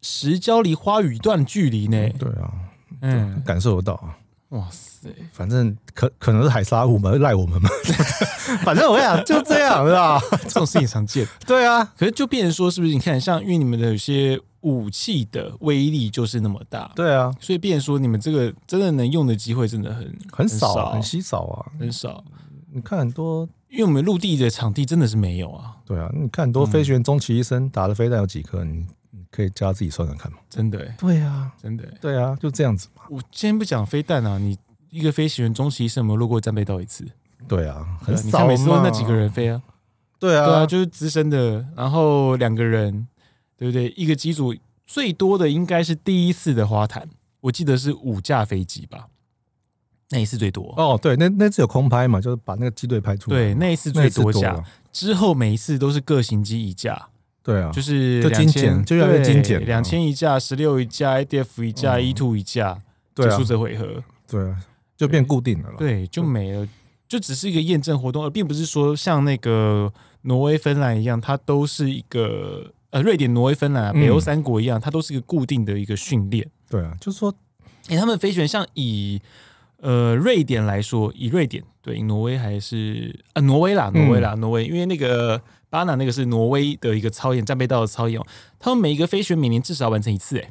[0.00, 2.14] 石礁离花语一段距离呢、嗯？
[2.18, 2.52] 对啊，
[3.00, 4.16] 嗯，感受得到啊。
[4.50, 7.70] 哇塞，反正可可能是海沙虎嘛，赖我们嘛。
[8.62, 10.20] 反正我跟你讲，就这样，是吧？
[10.42, 11.26] 这种事情常见。
[11.46, 12.92] 对啊，可是就变成说，是不是？
[12.92, 22.22] 你看，像因为你们的有些武器的威力就是那么大，对啊，所以变成说，你们这个真的能用的机会真的很很少，很稀少啊，很少。
[22.72, 23.48] 你看很多。
[23.72, 28.64] 因为我们陆地的场地真的是没有啊，对啊，你看很多飞行员终其一生打的飞弹有几颗？
[28.64, 30.38] 你你可以叫他自己算算看嘛。
[30.48, 30.94] 真的、欸？
[30.98, 31.94] 对啊，真的、欸？
[32.00, 33.02] 对啊，就这样子嘛。
[33.10, 34.56] 我先不讲飞弹啊，你
[34.88, 37.06] 一个飞行员终其一生有没有落过战备道一次？
[37.46, 38.24] 对啊，很少。
[38.24, 39.60] 你看每次都那几个人飞啊？
[40.18, 43.06] 对啊，对啊，就是资深的，然后两个人，
[43.56, 43.90] 对不对？
[43.96, 44.54] 一个机组
[44.86, 49.08] 最多的应该是第一次的花坛，我记得是五架飞机吧。
[50.10, 53.36] 那一次最多哦，对，那那次有空拍嘛，就是把那个机队拍出来。
[53.36, 54.62] 对，那一次最多架，
[54.92, 57.08] 之后每一次都是各型机一架。
[57.44, 62.80] 对啊，就是就精简，就越来越精简，两千一架，十六一架，ADF 一架，E two 一架，
[63.16, 64.00] 结束这回合。
[64.28, 64.56] 对啊，
[64.96, 65.74] 就变固定了了。
[65.76, 66.68] 对，就没了，
[67.08, 76.48] 就只是一个验证活动，而并不是说像那个挪威、芬兰一样，它都是一个呃，瑞典、挪威、芬兰、北欧三国一样，它都是一个固定的一个训练。
[76.70, 77.34] 对啊，就是说，
[77.88, 79.20] 哎，他们飞行员像以。
[79.82, 88.22] 呃，瑞典来说，以瑞典对挪威还是呃挪威啦，挪威啦，挪威，因为那个巴拿那个是挪威的一个操演，战备道的操演，
[88.60, 90.48] 他们每一个飞行员每年至少完成一次，哎，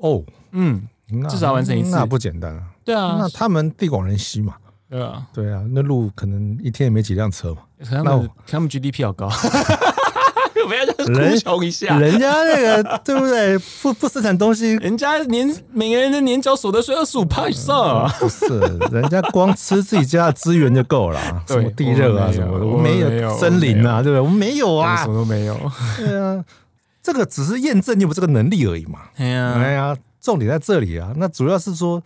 [0.00, 0.88] 哦，嗯，
[1.30, 2.70] 至少完成一次，那不简单啊。
[2.84, 4.56] 对啊，那他们地广人稀嘛，
[4.90, 9.30] 对啊，对啊，那路可能一天也没几辆车嘛，他们他们 GDP 好高。
[11.04, 13.58] 不要 哭穷一下，人家那个对不对？
[13.82, 18.58] 不不生产东西，人家年每个人的年缴所得税二十五趴以上，不是？
[18.90, 24.20] 人家光吃自己家的资源就够了， 什么地热啊什么的，我没有森林啊，对不对？
[24.20, 25.56] 我们没有啊，什么都没有。
[25.96, 26.44] 对啊，
[27.02, 29.00] 这个只是验证你有这个能力而已嘛。
[29.16, 31.12] 哎呀，哎呀，重点在这里啊。
[31.16, 32.02] 那主要是说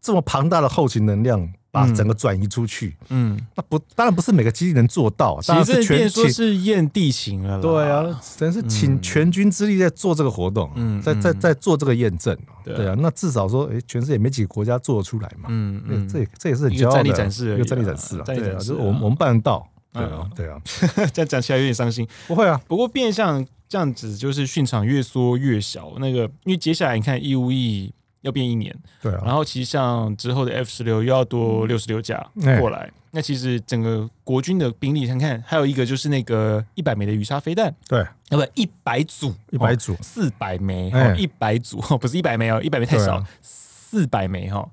[0.00, 1.48] 这么庞大的后勤能量。
[1.72, 20.60] 把整个转移出去，嗯，那不当然不是每个基地能做到，其实是全说是验地形了，对啊，真是请全军之力在做这个活动，嗯，在在在做这个验证，对啊，那至少说，哎，全世界没几个国家做得出来嘛，嗯嗯，这这也是很骄傲的，战力展示，一个战力展示啊，对啊，就是我们我们办得到，对啊对啊，
[21.14, 27.92] 这样讲起来有点伤心，不会啊，不过变相这样子就是训场越缩越小，那个因为接下来你看义务役。
[28.22, 32.24] 要变一年，对啊，然后其实像之后的 F 十六又要多六十六架
[32.58, 39.96] 过来，嗯、那其实整个国军的兵力，看看还有一个就是那个一百枚的鱼叉飞弹，对，要不一百组，一百组。
[40.02, 41.80] 四百枚，哦，一百组。
[41.98, 44.68] 不是一百枚哦，一百枚太少，四百枚哈，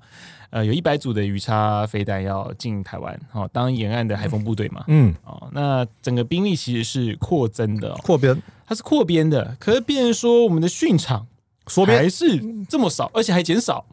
[0.50, 11.26] 呃，有一百组的鱼叉飞弹要进台湾，哦，当沿岸的海风部队嘛，嗯，哦，那整个兵力其实是扩增的，扩编，它是扩编的，可是变成说我们的训场。
[11.68, 13.84] 说还是这么少，而且还减少，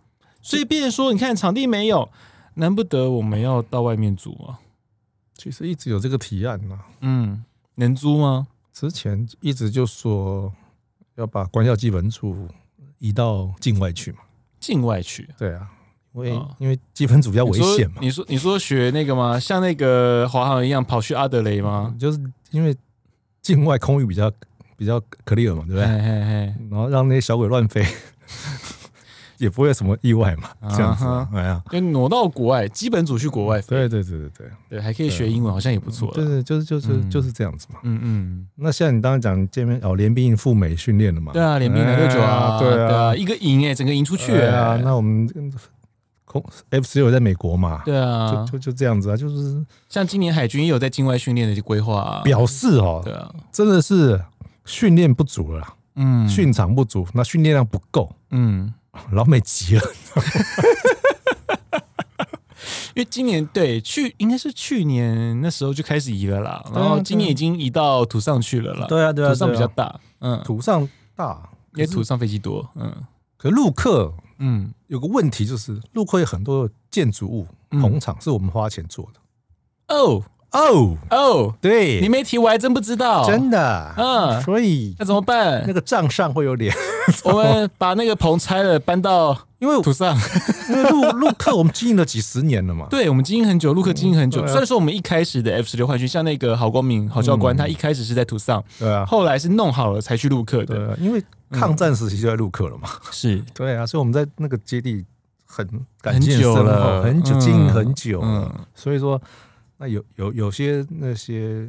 [0.41, 2.09] 所以变成说，你看场地没有，
[2.55, 4.59] 难不得我们要到外面租啊？
[5.37, 6.85] 其实一直有这个提案嘛。
[7.01, 7.43] 嗯，
[7.75, 8.47] 能租吗？
[8.73, 10.51] 之前一直就说
[11.15, 12.47] 要把官校基本组
[12.97, 14.19] 移到境外去嘛。
[14.59, 15.29] 境外去？
[15.37, 15.69] 对啊，
[16.13, 17.97] 因为因为基本组比较危险嘛。
[18.01, 19.39] 你说你说学那个吗？
[19.39, 21.95] 像那个华航一样跑去阿德雷吗？
[21.99, 22.19] 就是
[22.51, 22.75] 因为
[23.41, 24.31] 境外空域比较。
[24.77, 25.85] 比较 clear 嘛，对不对？
[25.85, 27.85] 嘿嘿嘿，然后让那些小鬼乱飞，
[29.37, 36.09] 也不会有什么意外嘛，这样子，哎呀，就挪到国外，基本组去国外飞，对对对对对，对，还可以学英文，好像也不错。
[36.13, 37.79] 对对，就是就是就是这样子嘛。
[37.83, 38.47] 嗯嗯。
[38.55, 41.33] 那像你刚刚讲见面哦，联兵赴美训练了嘛？
[41.33, 44.79] 对啊，联兵来六九啊，对啊，一个营哎，整个营出去啊。
[44.81, 45.29] 那我们
[46.23, 47.81] 空 F 十六在美国嘛？
[47.85, 54.21] 对啊，就就就这样子啊，就是像今年海军也有在境外训练的规划，表示哦，对啊，真的是。
[54.65, 58.73] 训练不足了，嗯，训场不足，那训练量不够，嗯，
[59.11, 59.81] 老美急了，
[62.95, 72.91] 因为今年对去应该是去年那时候就开始移了啦，然后今年已经移到土上去了啦，对啊，对啊，土上比较大，嗯，土上大，因为土上飞机多，嗯，
[73.37, 80.23] 可是陆客，嗯，有个问题就是陆客有很多建筑物棚场是我们花钱做的，哦。
[80.55, 85.61] 哦哦，对，你没提我还真不知道，真的，嗯，所以那怎么办？
[85.67, 86.73] 那个账上会有点，
[87.25, 90.17] 我们把那个棚拆了，搬到因为土上，
[90.69, 94.45] 因为陆陆客我们经营了几十年了嘛，对，我们经营很久，陆客经营很久。
[94.47, 103.43] 虽然说我们一开始的 F 十六换训，像那个郝光明郝教官，他一开始是在土上，对啊，后来是弄好了才去陆客的，因为抗战时期就在陆客了嘛，是。
[103.53, 105.03] 对啊，所以我们在那个基地
[105.45, 105.67] 很
[106.01, 108.23] 很久了，很久经营很久，
[108.73, 109.21] 所以说。
[109.77, 111.67] 那有有有些那些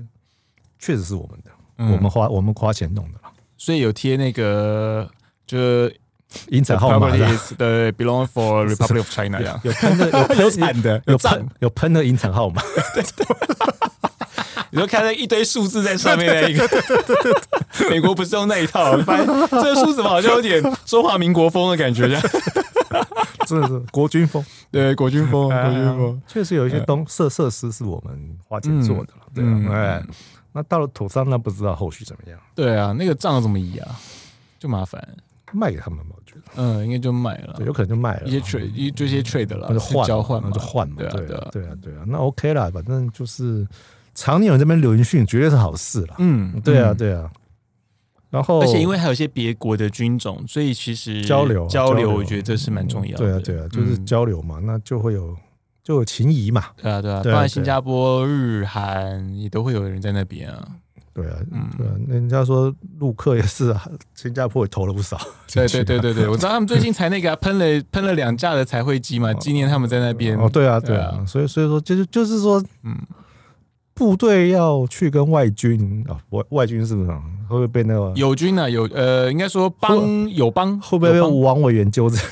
[0.78, 3.18] 确实是我们的，嗯、我们花我们花钱弄的，
[3.56, 5.08] 所以有贴那个
[5.46, 5.96] 就是
[6.48, 7.10] 引产号码
[7.56, 12.62] 的，belong for Republic of China 这样，有喷的 有喷的有喷有喷的引产号码，
[12.94, 13.26] 对对，
[14.70, 16.68] 你说看到一堆数字在上面那一个，
[17.90, 22.22] 美国不是用那一套，发现这个数字好像有点中华民国风的感觉，这样。
[23.46, 30.02] 真的是国军风， 对国军风，国军风，确实有一些东设设施是我们花钱做的了，对啊，哎，
[30.52, 32.38] 那到了土上，那不知道后续怎么样。
[32.54, 33.94] 对啊，那个账怎么移啊？
[34.58, 35.06] 就麻烦
[35.52, 36.42] 卖给他们吧，我觉得。
[36.56, 38.26] 嗯，应该就卖了，有可能就卖了。
[38.26, 40.96] 一些 trade，一这些 trade 的了，那就换交换，那就换嘛。
[40.96, 42.04] 对啊，对啊。
[42.06, 43.66] 那 OK 啦，反正就是
[44.14, 46.14] 常年有这边轮训，绝对是好事了。
[46.18, 47.30] 嗯，对啊，对啊。
[48.28, 53.24] 然后，而且因为还有一些别国的军种，所以其实交流交流，我觉得这是蛮重要的。
[53.24, 55.36] 对啊，对啊，就是交流嘛，那就会有
[55.82, 56.64] 就有情谊嘛。
[56.76, 60.68] 对啊，对啊，当然新加坡、日韩也都会有人在那边啊。
[61.14, 65.16] 对啊，嗯，对啊，人家说陆客也是啊，新加坡也投了不少。
[65.50, 70.36] 对对对对对， 我知道他们最近才那个喷了喷了两架的彩绘机嘛，纪念他们在那边。
[70.36, 72.94] 哦，对啊，对啊，所以所以说就是就是说，嗯。
[73.96, 77.18] 部队要去跟外军啊，外外军是不是会
[77.48, 78.70] 不会被那个友军呢？
[78.70, 82.20] 有呃，应该说帮友邦会不会被王委员纠正？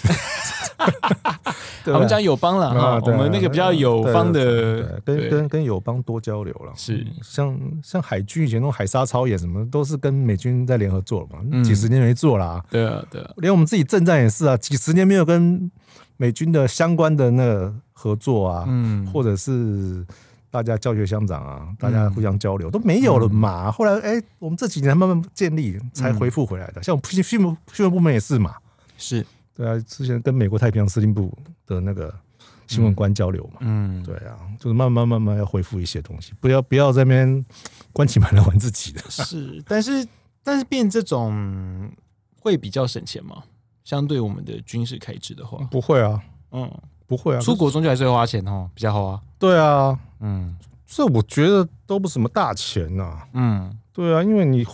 [1.86, 6.72] 我们讲友邦了哈，我们那个比较友邦的，跟跟跟友邦多交流了。
[6.76, 12.62] 是像像海军以前那种海沙操演什么，都是跟美军在联合做了嘛，几十年没做了。
[12.70, 15.70] 对啊，对啊，连我们自己政战也是啊，几十年没有跟
[16.18, 20.04] 美军的相关的那个合作啊，嗯，或者是。
[20.54, 23.66] 大家教学相长啊，大家互相交流、嗯、都没有了嘛。
[23.66, 26.80] 嗯、后来，哎、欸，我们这几年慢慢建立，才恢复回来的。
[26.80, 28.54] 嗯、像我们新新闻新闻部门也是嘛，
[28.96, 29.76] 是对啊。
[29.80, 31.36] 之前跟美国太平洋司令部
[31.66, 32.14] 的那个
[32.68, 37.44] 新闻官交流嘛，嗯，对啊，就是慢慢慢慢要恢复一些东西，不要不要在那边
[37.92, 39.00] 关起门来玩自己的。
[39.10, 40.06] 是，但是
[40.44, 41.90] 但是变这种
[42.38, 43.42] 会比较省钱吗？
[43.82, 46.70] 相对我们的军事开支的话，不会啊，嗯。
[47.06, 49.20] 不会啊，出国终究还是会花钱哦，比较好啊。
[49.38, 50.56] 对啊，嗯，
[50.86, 53.18] 这我觉得都不是什么大钱呐。
[53.34, 54.64] 嗯，对啊，因为你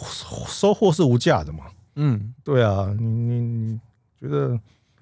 [0.46, 1.64] 收获是无价的嘛。
[1.96, 3.80] 嗯，对啊，你你你
[4.20, 4.58] 觉得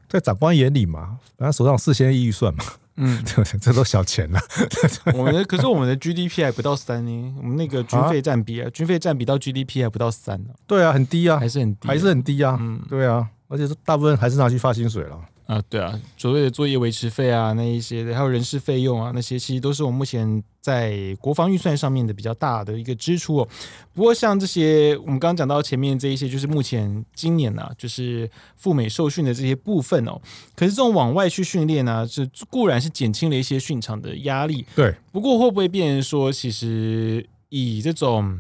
[0.08, 2.64] 在长官眼里嘛，反正手上四千亿预算嘛。
[2.96, 4.40] 嗯，对， 这都小钱了。
[5.14, 10.50] 我们的可是我们的 GDP 还不到三呢，我们那个军费占比啊， 军费占比到 GDP 还不到三呢。
[10.66, 12.56] 对啊，很低啊，还是很低，还是很低啊。
[12.58, 15.20] 嗯，对啊，而且是大部分还是拿去发薪水了。
[15.48, 23.48] 啊，对啊，所谓的作业维持费啊，那一些的，还有人事费用啊，那些其实都是我们目前在国防预算上面的比较大的一个支出哦。
[23.94, 30.20] 不过像这些，我们刚刚讲到前面这一些，就是目前今年呢、啊，就是赴美受训的这些部分哦。
[30.54, 34.94] 可是这种往外去训练呢，是固然是减轻了一些训场的压力，对。
[35.10, 38.38] 不过会不会变成说，其实以这种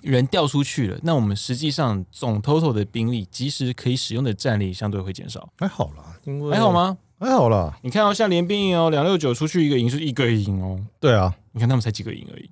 [0.00, 5.52] 人调出去了，那我们实际上总 total 的兵力，即使可以使用的战力，相对会减少。
[5.58, 6.96] 还好啦，因为还好吗？
[7.18, 7.76] 还好啦。
[7.82, 10.78] 你看到、哦、像联兵营哦，两六九出去一个营是一个营哦。
[11.00, 12.50] 对啊，你看他们才几个营而已，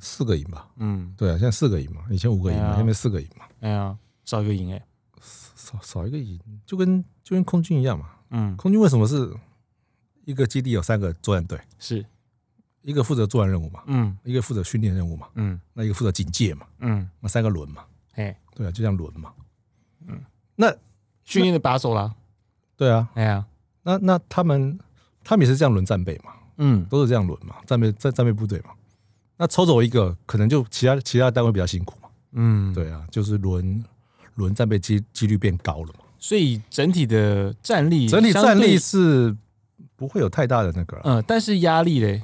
[0.00, 0.68] 四个营吧。
[0.78, 3.44] 嗯，对啊，现在四个营嘛，以前五个营嘛，现在四个营嘛。
[3.60, 4.82] 哎呀，少一个营哎，
[5.54, 8.06] 少少一个营，就跟就跟空军一样嘛。
[8.30, 9.30] 嗯，空军为什么是
[10.24, 11.60] 一个基地有三个作战队？
[11.78, 12.04] 是。
[12.82, 19.32] 一个负责作战任务嘛，嗯，一个负责训练任务嘛，嗯，那一个负责警戒嘛，嗯，那三个轮嘛，哎，对啊，就这样轮嘛，
[20.06, 20.18] 嗯，
[20.56, 20.74] 那
[21.24, 22.14] 训练的把手啦，
[22.76, 23.44] 对啊，哎呀，
[23.82, 24.78] 那那他们
[25.24, 28.70] 他们也是这样轮战备嘛，嗯，都是这样轮嘛，战备战战备部队嘛，
[29.36, 33.84] 那抽走一个，可能就其他其他单位比较辛苦嘛，嗯，对啊，就是轮
[34.36, 39.36] 轮战备机几率变高了嘛，所以整体的战力整体战力是
[39.96, 42.22] 不会有太大的那个，嗯，但是压力嘞。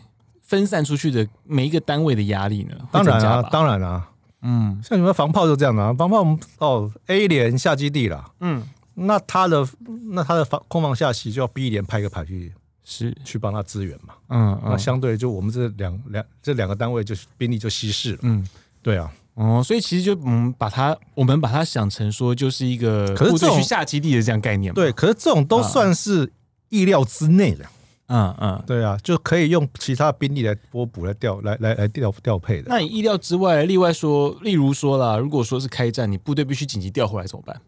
[0.55, 2.77] 分散出去的每一个单位的压力呢？
[2.93, 4.09] 当然啊，当然啊，
[4.43, 8.63] 嗯，像你们防炮就这样啊，防炮我们哦 A 连下基地了，嗯，
[8.95, 9.67] 那他的
[10.13, 12.53] 那他的防空防下袭就要 B 连派一个排去
[12.85, 13.13] 是。
[13.25, 18.47] 去帮他支援嘛，嗯，嗯，那相对就我们这两两这两个单位就兵力就稀释了，嗯，
[18.81, 26.31] 对啊，哦，所以其实就嗯把它我们把它想成说就是一个部队去下基地的这样概念嘛，对，可是这种都算是
[26.69, 27.67] 意料之内的。
[28.07, 32.69] 嗯嗯，对啊，就可以用其他兵力来拨补、来调、来来来调调配的。
[32.69, 37.61] 那你意料之外，例外说，例如说啦，如果说是开战，你部队必须紧急调回来怎么办？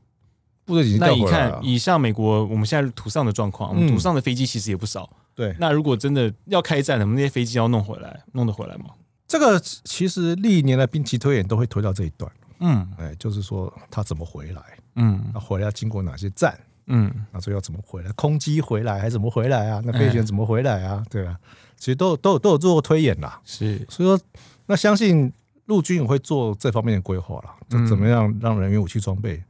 [0.67, 5.09] 部队紧急调回来，那你看，以像美国，我们现在土上的状况，我们土上的飞机其实也不少。
[5.35, 8.91] 对，那如果真的要开战，我们那些飞机要弄回来，弄得回来吗？
[9.27, 12.31] 这个其实历年的兵棋推演都会推到这一段。
[12.61, 14.63] 嗯，哎，就是说他怎么回来？
[14.97, 16.59] 嗯，他回来要经过哪些战？
[16.87, 18.11] 嗯，那说要怎么回来？
[18.13, 19.81] 空机回来还是怎么回来啊？
[19.85, 21.03] 那飞行员怎么回来啊？
[21.11, 21.37] 对吧？
[21.79, 23.41] 其实都有都有都有做过推演啦。
[23.45, 24.19] 是，所以说
[24.67, 25.33] 那相信
[25.67, 29.43] 陆军也会做这方面的规划了，就怎么样让人员武器装备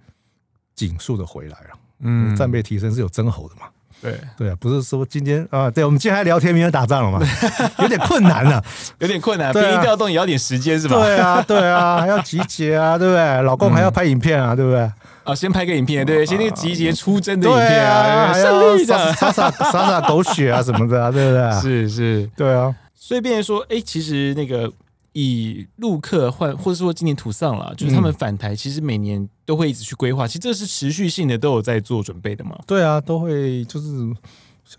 [0.74, 1.78] 紧速的回来了。
[2.00, 3.62] 嗯，战备提升是有增厚的嘛？
[4.02, 7.26] 对对啊，不是说今天啊，对，我们今天还聊天，明天打仗了嘛？
[7.80, 8.62] 有点困难了，
[8.98, 9.52] 有点困难。
[9.52, 10.96] 兵力调动也要点时间是吧？
[10.96, 13.42] 对啊，对啊，还要集结啊，对不对？
[13.42, 14.90] 老公还要拍影片啊，对不对？
[15.26, 21.60] 啊，先拍个影片，对，先那个集结出征的影片啊，胜利的，洒洒洒洒狗血啊什么的啊， 对不对？
[21.60, 22.74] 是是，对啊。
[22.94, 24.72] 所以变成说，哎，其实那个
[25.12, 32.58] 以陆客换，或者说今年土丧了，就是他们返台，其实每年都会一直去规划，其实这是持续性的，都有在做准备的嘛。
[32.66, 33.88] 对啊，都会就是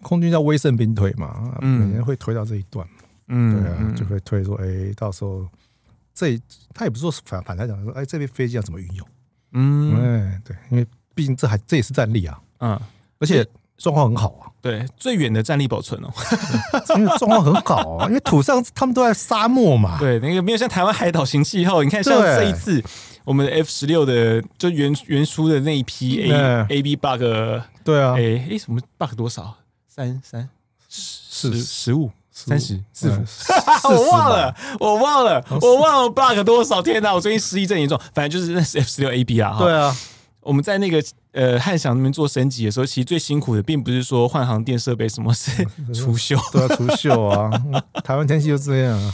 [0.01, 2.85] 空军叫威胜兵推嘛，每年会推到这一段。
[3.29, 4.65] 嗯，对啊，就会推说，哎，
[4.97, 5.45] 到时候
[6.13, 6.37] 这
[6.73, 9.07] 他也不是说反反台讲说，哎，这边飞机要怎么运用？
[9.51, 10.85] 嗯，哎，对，因为
[11.15, 12.79] 毕竟这还这也是战力啊，嗯，
[13.19, 13.45] 而且
[13.77, 14.51] 状况很好啊。
[14.59, 16.11] 对，最远的战力保存哦，
[16.97, 19.97] 因为状况很好啊，因为土上他们都在沙漠嘛。
[19.97, 21.83] 对，那个没有像台湾海岛型气候。
[21.83, 22.83] 你看，像这一次
[23.23, 27.21] 我们的 F 十六的就原原初的那一批 A A B bug，
[27.83, 29.55] 对啊，哎哎，什么 bug 多少？
[29.87, 30.49] 三三？
[30.89, 32.11] 十十五
[32.45, 33.13] 三十四五，
[33.89, 36.81] 我忘了，我忘了，我忘了 bug 多少？
[36.81, 37.99] 天哪，我最近失忆症严重。
[38.13, 39.55] 反正就是那是 F 十六 A B 啊。
[39.57, 39.95] 对啊。
[40.41, 45.51] 我们在那个呃汉翔那边做升级的时候，其实最辛苦的并不是说换航电设备，什么是
[45.93, 47.51] 除锈，都要除锈啊！
[48.05, 49.13] 台湾天气就这样啊。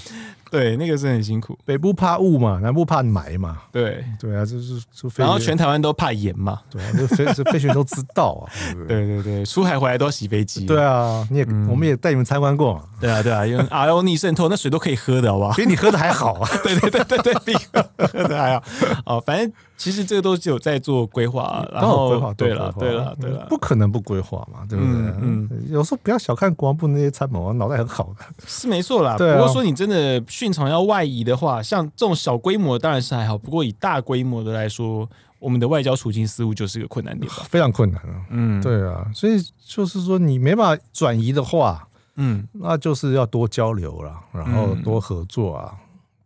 [0.51, 1.57] 对，那个是很辛苦。
[1.65, 3.63] 北部怕雾嘛，南部怕霾嘛。
[3.71, 6.61] 对，对啊，就是就然后全台湾都怕盐嘛。
[6.69, 8.53] 对啊，就飞这飞行员都知道啊。
[8.87, 10.67] 对对对，出海回来都要洗飞机。
[10.67, 12.87] 对啊，你也我们也带你们参观过。
[13.03, 15.51] 对啊对啊，因为 RO 逆渗透，那水都可以喝的，好不好？
[15.53, 16.49] 比你喝的还好啊。
[16.63, 18.63] 对对对对对，比喝的还好。
[19.05, 22.33] 哦，反正其实这个都是有在做规划，然后规划。
[22.35, 24.93] 对了对了对了，不可能不规划嘛，对不对？
[25.21, 28.25] 嗯，有时候不要小看国防部那些参谋，脑袋很好的。
[28.47, 29.17] 是没错啦。
[29.17, 29.33] 对。
[29.33, 35.07] 不过说你真的训场要外移的话，像这种小规模当然是还好，不过以大规模的来说，
[35.39, 37.43] 我们的外交处境似乎就是个困难点吧？
[37.49, 38.21] 非常困难啊。
[38.29, 41.85] 嗯，对啊，所以就是说你没办法转移的话，
[42.15, 45.75] 嗯，那就是要多交流啦，然后多合作啊，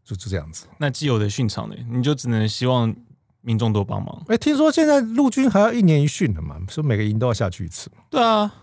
[0.03, 0.65] 就是这样子。
[0.77, 2.93] 那既有的训场呢，你就只能希望
[3.41, 4.23] 民众多帮忙。
[4.27, 7.89] 哎，听说现在陆军还要一年一训的嘛，所以每个营都要下去一次。
[8.09, 8.53] 对啊，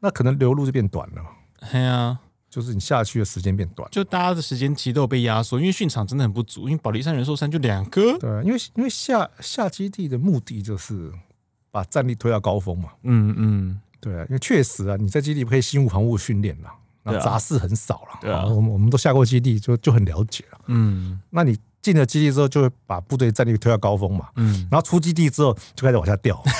[0.00, 1.22] 那可能流入就变短了。
[1.70, 2.18] 对啊。
[2.52, 8.18] 就是你下去的时间变短，就大家的时间其实都有被压缩，因为训场真的很不足，因为保利山、人寿山就两个。
[8.18, 11.10] 对，因为因为下下基地的目的就是
[11.70, 12.90] 把战力推到高峰嘛。
[13.04, 18.18] 嗯嗯，对啊，因为确实啊，你在基地可以心无旁骛训练了，杂事很少了。
[18.20, 20.58] 对啊，我们我们都下过基地，就就很了解了。
[20.66, 24.28] 嗯，那你进了基地之后，就会把部队战力推到高峰嘛。
[24.34, 26.42] 嗯，然后出基地之后就开始往下掉。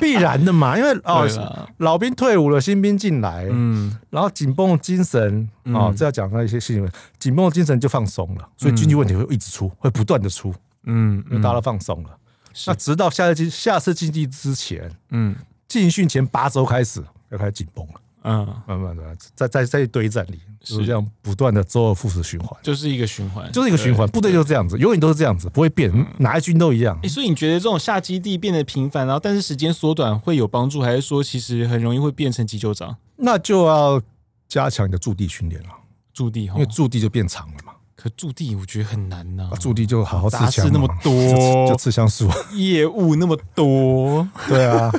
[0.00, 1.28] 必然的嘛，因为哦，
[1.76, 6.90] 老兵退伍了，新兵进来，嗯，然后紧绷精神哦，嗯、这要讲到一些新闻，
[7.20, 10.52] 紧绷精神就放松了，所以经济问题会一直出，会不断的出，
[10.84, 12.18] 嗯，因为大家都放松了，嗯、
[12.66, 15.36] 那直到下次下次基地之前，嗯，
[15.72, 17.94] 进训前八周开始要开始紧绷了。
[18.24, 20.84] 嗯，慢慢的，在在在一堆战里，是。
[20.84, 24.06] 这样不断的周而复始循环，就是一个循环，就是一个循环。
[24.10, 26.96] 部队就是这样子，永远都是这样子，不会变，哪一军都一样。
[27.02, 32.94] 哎，所以你觉得这种下基地变得频繁，然后但是时间缩短会有帮助，还是说其实很容易会变成急救长？
[33.16, 34.00] 那就要
[34.46, 35.70] 加强你的驻地训练了，
[36.12, 37.72] 驻地，因为驻地就变长了嘛。
[37.96, 41.12] 可驻地我觉得很难呐，驻地就好好吃枪，那么多，
[41.68, 44.92] 就吃香素， 业务那么多， 对啊。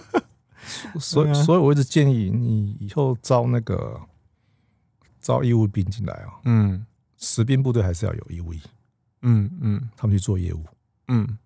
[0.99, 3.99] 所以，所以我一直建议你以后招那个
[5.21, 6.85] 招义务兵进来啊，嗯，
[7.17, 8.61] 实兵部队还是要有义务役，
[9.21, 10.63] 嗯嗯，他们去做业务，
[11.07, 11.37] 嗯，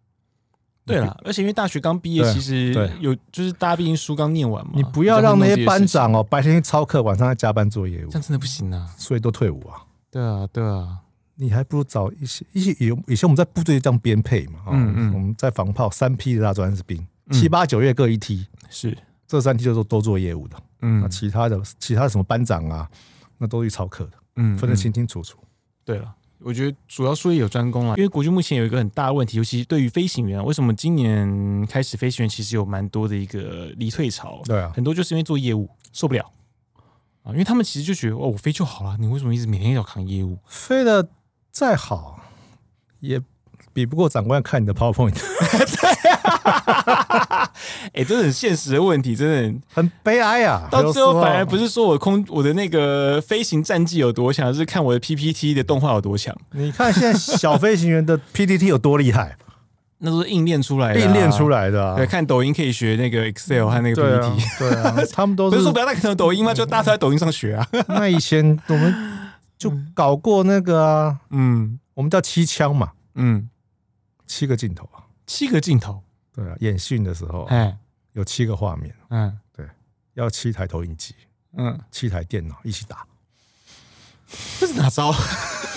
[0.85, 10.97] 对了，而且因为大学刚毕业，其实有就是大家毕竟书刚念完嘛，你不要让那些班长哦白天去操课，晚上在加班做业务，这样真的不行啊，所以都退伍啊，对啊对啊，
[11.35, 18.97] 你还不如找一些一些有以前我们在部队这样编配嘛，嗯嗯，我们在防炮三批的大专士兵，七八九月各一梯，是。
[19.27, 22.89] 这三梯就是都做业务的，嗯，那其他的其他的什么班长啊，
[23.37, 25.37] 那都去操课的，嗯，分得清清楚楚。
[25.83, 34.41] 对了，我觉得主要术业有专攻啊，因为国军目前有一个很大的问题，尤其对于飞行员，为什么今年开始飞行员其实有蛮多的一个离退潮？
[34.45, 36.31] 对啊，很多就是因为做业务受不了
[37.23, 40.39] 啊，因为他们其实就觉得哦，我飞就好了，你为什么一直每天要扛业务？
[40.47, 41.09] 飞得
[41.51, 42.19] 再好
[43.01, 43.21] 也。
[43.73, 45.13] 比不过长官看你的 PowerPoint，
[47.93, 50.67] 哎，这是很现实的问题，真的很悲哀啊！
[50.71, 56.35] 到最后反而不是说我空我的那个飞行战绩有多强，而是看我的 PPT 的动画有多强。
[56.51, 59.37] 你看现在小飞行员的 PPT 有多厉害，
[59.99, 61.95] 那都是硬练出来的，硬练出来的。
[61.95, 66.53] 对，看抖音可以学那个 Excel 和那个 PPT，对啊， 他们都是不是说不要再看抖音吗？
[66.53, 67.67] 就大家在抖音上学啊。
[67.87, 68.95] 那以前我们
[69.57, 73.49] 就搞过那个啊，嗯，我们叫七枪嘛，嗯。
[74.29, 76.01] 七个镜头啊，七个镜头，
[76.37, 77.75] 对啊，演训的时候，哎，
[78.13, 79.67] 有七个画面，嗯，对，
[80.13, 81.15] 要七台投影机，
[81.53, 83.07] 嗯，七台电脑一起打，
[84.59, 85.11] 这是哪招？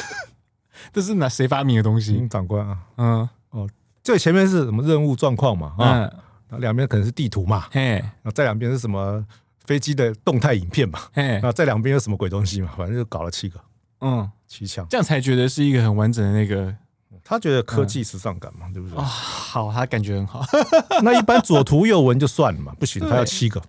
[0.92, 2.28] 这是哪谁发明的东西？
[2.28, 3.66] 长官啊，嗯，哦，
[4.04, 6.00] 最前面是什么任务状况嘛，啊，
[6.48, 9.26] 然后两边可能是地图嘛，嘿，然后再两边是什么
[9.64, 13.58] 飞机的动态影片嘛，嘿，然后再两边有什么鬼东西嘛，反正就搞了七个，
[14.02, 16.76] 嗯，七枪，这样才觉得是一个很完整的那个。
[17.24, 18.98] 他觉得科技时尚感嘛，对不对？
[18.98, 20.44] 啊，好，他感觉很好。
[21.02, 23.62] 那一般左图右文就算了嘛，不行，他要七个。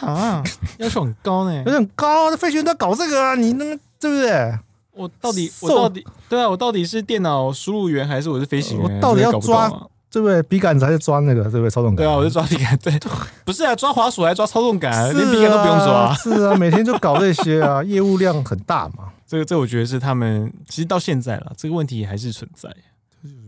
[0.00, 0.42] 啊，
[0.78, 2.30] 要求很高呢，要求很高。
[2.30, 4.58] 那费雪在搞这个啊，你那个对不对？
[4.92, 8.96] 我到底，我到底，对啊，我到底是电脑输入员还是我是飞行员？
[8.96, 9.70] 我到底要抓，
[10.10, 10.42] 对不对？
[10.42, 11.70] 笔杆子还是抓那个，对不对？
[11.70, 12.04] 操纵杆。
[12.04, 12.76] 对啊，我就抓笔杆。
[12.78, 12.92] 对，
[13.44, 16.14] 不是啊，抓滑鼠还抓操纵杆，连笔杆都不用抓。
[16.14, 19.12] 是啊，每天就搞这些啊，业务量很大嘛。
[19.26, 22.68] 这个，这我觉得是他们其实到现在了，这个问题还是存在。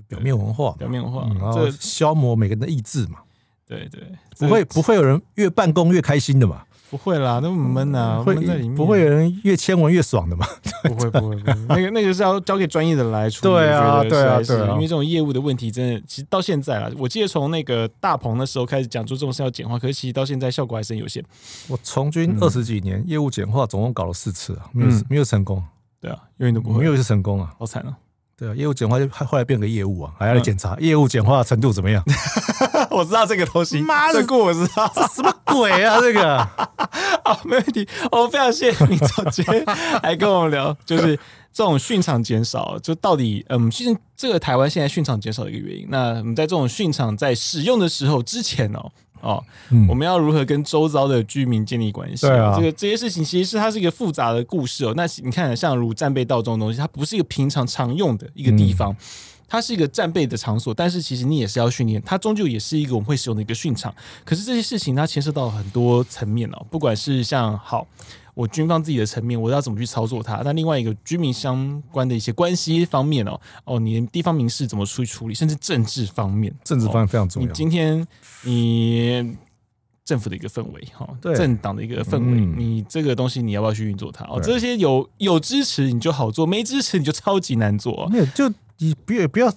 [0.06, 3.20] 表面文化，表面文化，然后消磨每个人的意志嘛。
[3.66, 4.02] 对对，
[4.38, 6.62] 不会不会有人越办公越开心的嘛。
[6.92, 8.74] 不会啦，那么闷啊，闷在里面。
[8.74, 10.46] 不会有人越签文越爽的嘛？
[10.84, 13.54] 不会不会，那个那个是要交给专业的来处理。
[13.54, 21.24] 对啊对啊对啊，因为这种业务的问题，真的其实到现在啊，我记得从那个大鹏的时候开始讲出这种事要简化，可是其实到现在效果还是很有限。
[21.68, 25.64] 我从军二十几年，业务简化总共搞了四次啊，没有没有成功。
[25.98, 27.96] 对啊，永远都不会，没有一次成功啊，好惨啊。
[28.42, 32.02] 对啊，业务简化就后来变个业务啊，还要来检查业务简化程度怎么样？
[32.90, 36.00] 我知道这个东西，妈的，这个我知道，这什么鬼啊？
[36.00, 36.38] 这个
[37.24, 37.86] 好， 没问题。
[38.10, 39.46] 我非常谢谢你总监
[40.02, 41.16] 来跟我们聊，就是
[41.52, 45.86] 这种训场减少，就到底嗯，其实这个台湾现在训场减少的一个原因。
[45.88, 48.90] 那我们在这种训场在使用的时候之前哦。
[49.22, 52.26] 哦，嗯、我们要如何跟周遭的居民建立关系？
[52.26, 54.92] 对啊，这个这些事情其实是它是一个复杂的故事哦。
[54.96, 58.96] 那你看，像如战备道这种东西，它不是一个平常常用的一个地方，嗯、
[59.48, 63.94] 它是一个战备的场所，但是其实你也是要训练，它终究也是一个我们会使用的一个训场。
[64.24, 67.86] 可是这些事情它牵涉到很多层面哦，不管是像好。
[68.34, 70.42] 我军方自己的层面，我要怎么去操作它？
[70.44, 75.34] 那另外一个居民相关的一些关系方面哦，哦，你的地方民事怎么去处理？
[75.34, 77.48] 甚至政治方面，政治方面非常重要。
[77.48, 78.06] 你今天
[78.44, 79.36] 你
[80.04, 84.24] 政府的一个氛围哈，对政党的一个氛围，嗯、你这个东西你要不要去运作它？
[84.24, 88.08] 哦，这些有有支持你就好做，没支持你就超级难做。
[88.10, 89.52] 没有，就你不要不要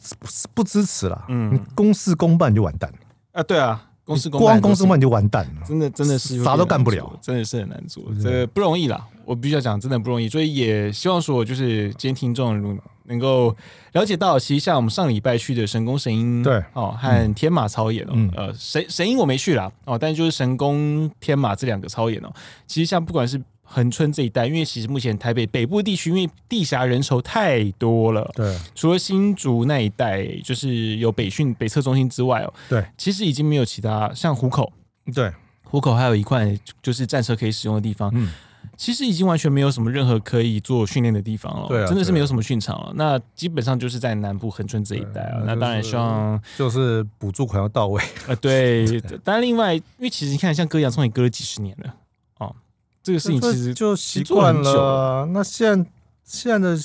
[0.54, 2.98] 不支持了，嗯，公事公办就完蛋了
[3.32, 3.42] 啊！
[3.42, 3.92] 对啊。
[4.06, 9.06] 公司光公司嘛，你就完蛋了，真的真的是啥都干不了，真的是很难做，这个不容易啦。
[9.26, 13.56] 我必须要讲，真的不容易，所以也希望说，就是今天听众能够
[13.94, 22.32] 了解到，其实像我们上礼拜去的神宫神鹰，对哦，和天马操演哦，呃，神神鹰我没去啦哦，但是就是神宫天马这两个操演哦，
[22.68, 23.42] 其实像不管是。
[23.68, 28.32] 恒春这一带，因为其实目前台北北部地区，因为地狭人稠太多了。
[28.36, 34.72] 对，除了新竹那一带，就是有北训北侧中心之外哦，对，其实已经没有其他像湖口，
[35.14, 38.10] 对，湖口还有一块就是战车可以使用的地方。
[38.14, 38.30] 嗯，
[38.78, 41.68] 其实已经完全没有什么任何可以做训练的地方了。
[41.68, 42.94] 对，真的是没有什么训场了。
[42.96, 45.42] 那基本上就是在南部恒春这一带啊。
[45.46, 48.36] 那当然希望就是补助款要到位啊。
[48.36, 51.94] 对，当然另外，因为其实你看，像割洋葱也割了几十年了。
[53.06, 55.30] 这个事情其实就习惯了。
[55.32, 55.90] 那现在
[56.24, 56.82] 现在的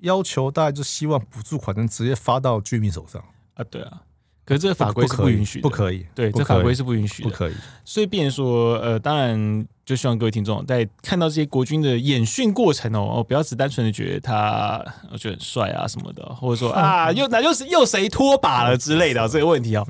[0.00, 3.20] 要求，大家就希望补助款能直接发到居民手上
[3.54, 3.64] 啊。
[3.70, 4.02] 对啊，
[4.44, 6.06] 可是这个法规是不允许，不可以。
[6.14, 7.54] 对，这法规是不允许，不可以。
[7.84, 9.66] 所以，变成说，呃，当然。
[9.88, 19.86] 就希望各位听众在看到这些国军的演训过程哦，哦，不要只单纯的觉得他我觉得很帅啊什么的，或者说 啊又那又是又谁拖把了之类的这个问题哦。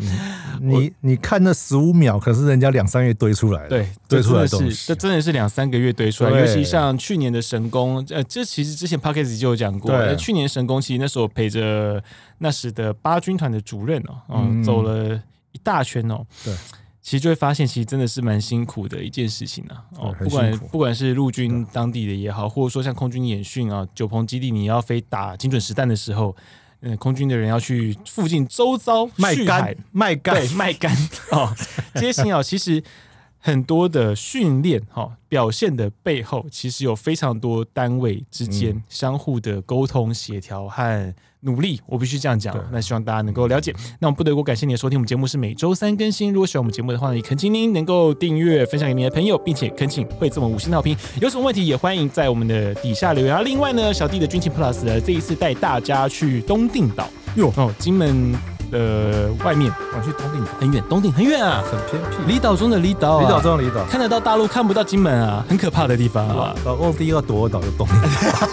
[0.60, 6.30] 你你看那十五秒，可是人家两三月堆出来的，对，堆出来的东西，这真的是两三个月堆出来。
[6.30, 12.00] 尤其像去年的神功，呃，这其实之前 Podcast 就有讲过，去年神功其实那时候陪着
[12.38, 15.20] 那时的八军团的主任哦，嗯，走了
[15.50, 16.54] 一大圈哦，对。
[17.08, 19.82] 其实就会发现，其实真的是蛮辛苦的一件事情啊！
[19.96, 26.36] 哦，不管不管是陆军当地的也好，或者说像空军演训啊，九鹏基地你要飞打精准实弹的时候，
[26.82, 30.94] 嗯，空军的人要去附近周遭卖干卖干对卖干
[31.32, 31.50] 哦，
[31.94, 32.84] 这些信号其实
[33.38, 41.14] 很多的训练哈表现的背后，其实有非常多单位之间相互的沟通协调和。
[41.42, 42.52] 努力，我必须这样讲。
[42.72, 43.72] 那希望大家能够了解。
[44.00, 46.32] 那我们不得不感谢你的收听，我们节目是每周三更新。
[46.32, 50.96] 如果喜欢我们节目的话呢，也恳请您能够订阅、分享给您的朋友，并且恳请会这么五星好评。
[51.20, 53.32] 有什么问题也欢迎在我们的底下留言。
[53.32, 58.57] 啊另外呢，小弟的军情 Plus 呢，这一次带大家去东定岛哟哦，金门。
[58.70, 66.54] 呃，外面往去东定很远，东定很远啊，很偏僻，离岛中的离岛，离岛中的离岛，看得到大陆，看不到金门啊，很可怕的地方啊。
[66.64, 67.96] 老公第一个夺岛就东定，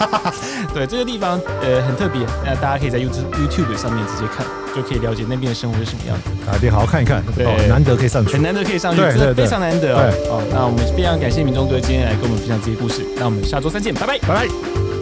[0.74, 4.46] 对这个地方呃很特别，那大家可以在 YouTube YouTube 上面直接看，
[4.76, 6.30] 就可以了解那边的生活是什么样子。
[6.50, 9.96] 啊，对，好好看一看，对，难得可以上去，很难得可以上去，真的非常难得。
[9.96, 10.14] 哦。
[10.30, 14.95] 哦，那我们非常感谢铭忠哥今天来跟我们分享这些故事，那我们下周三见，拜拜，拜拜。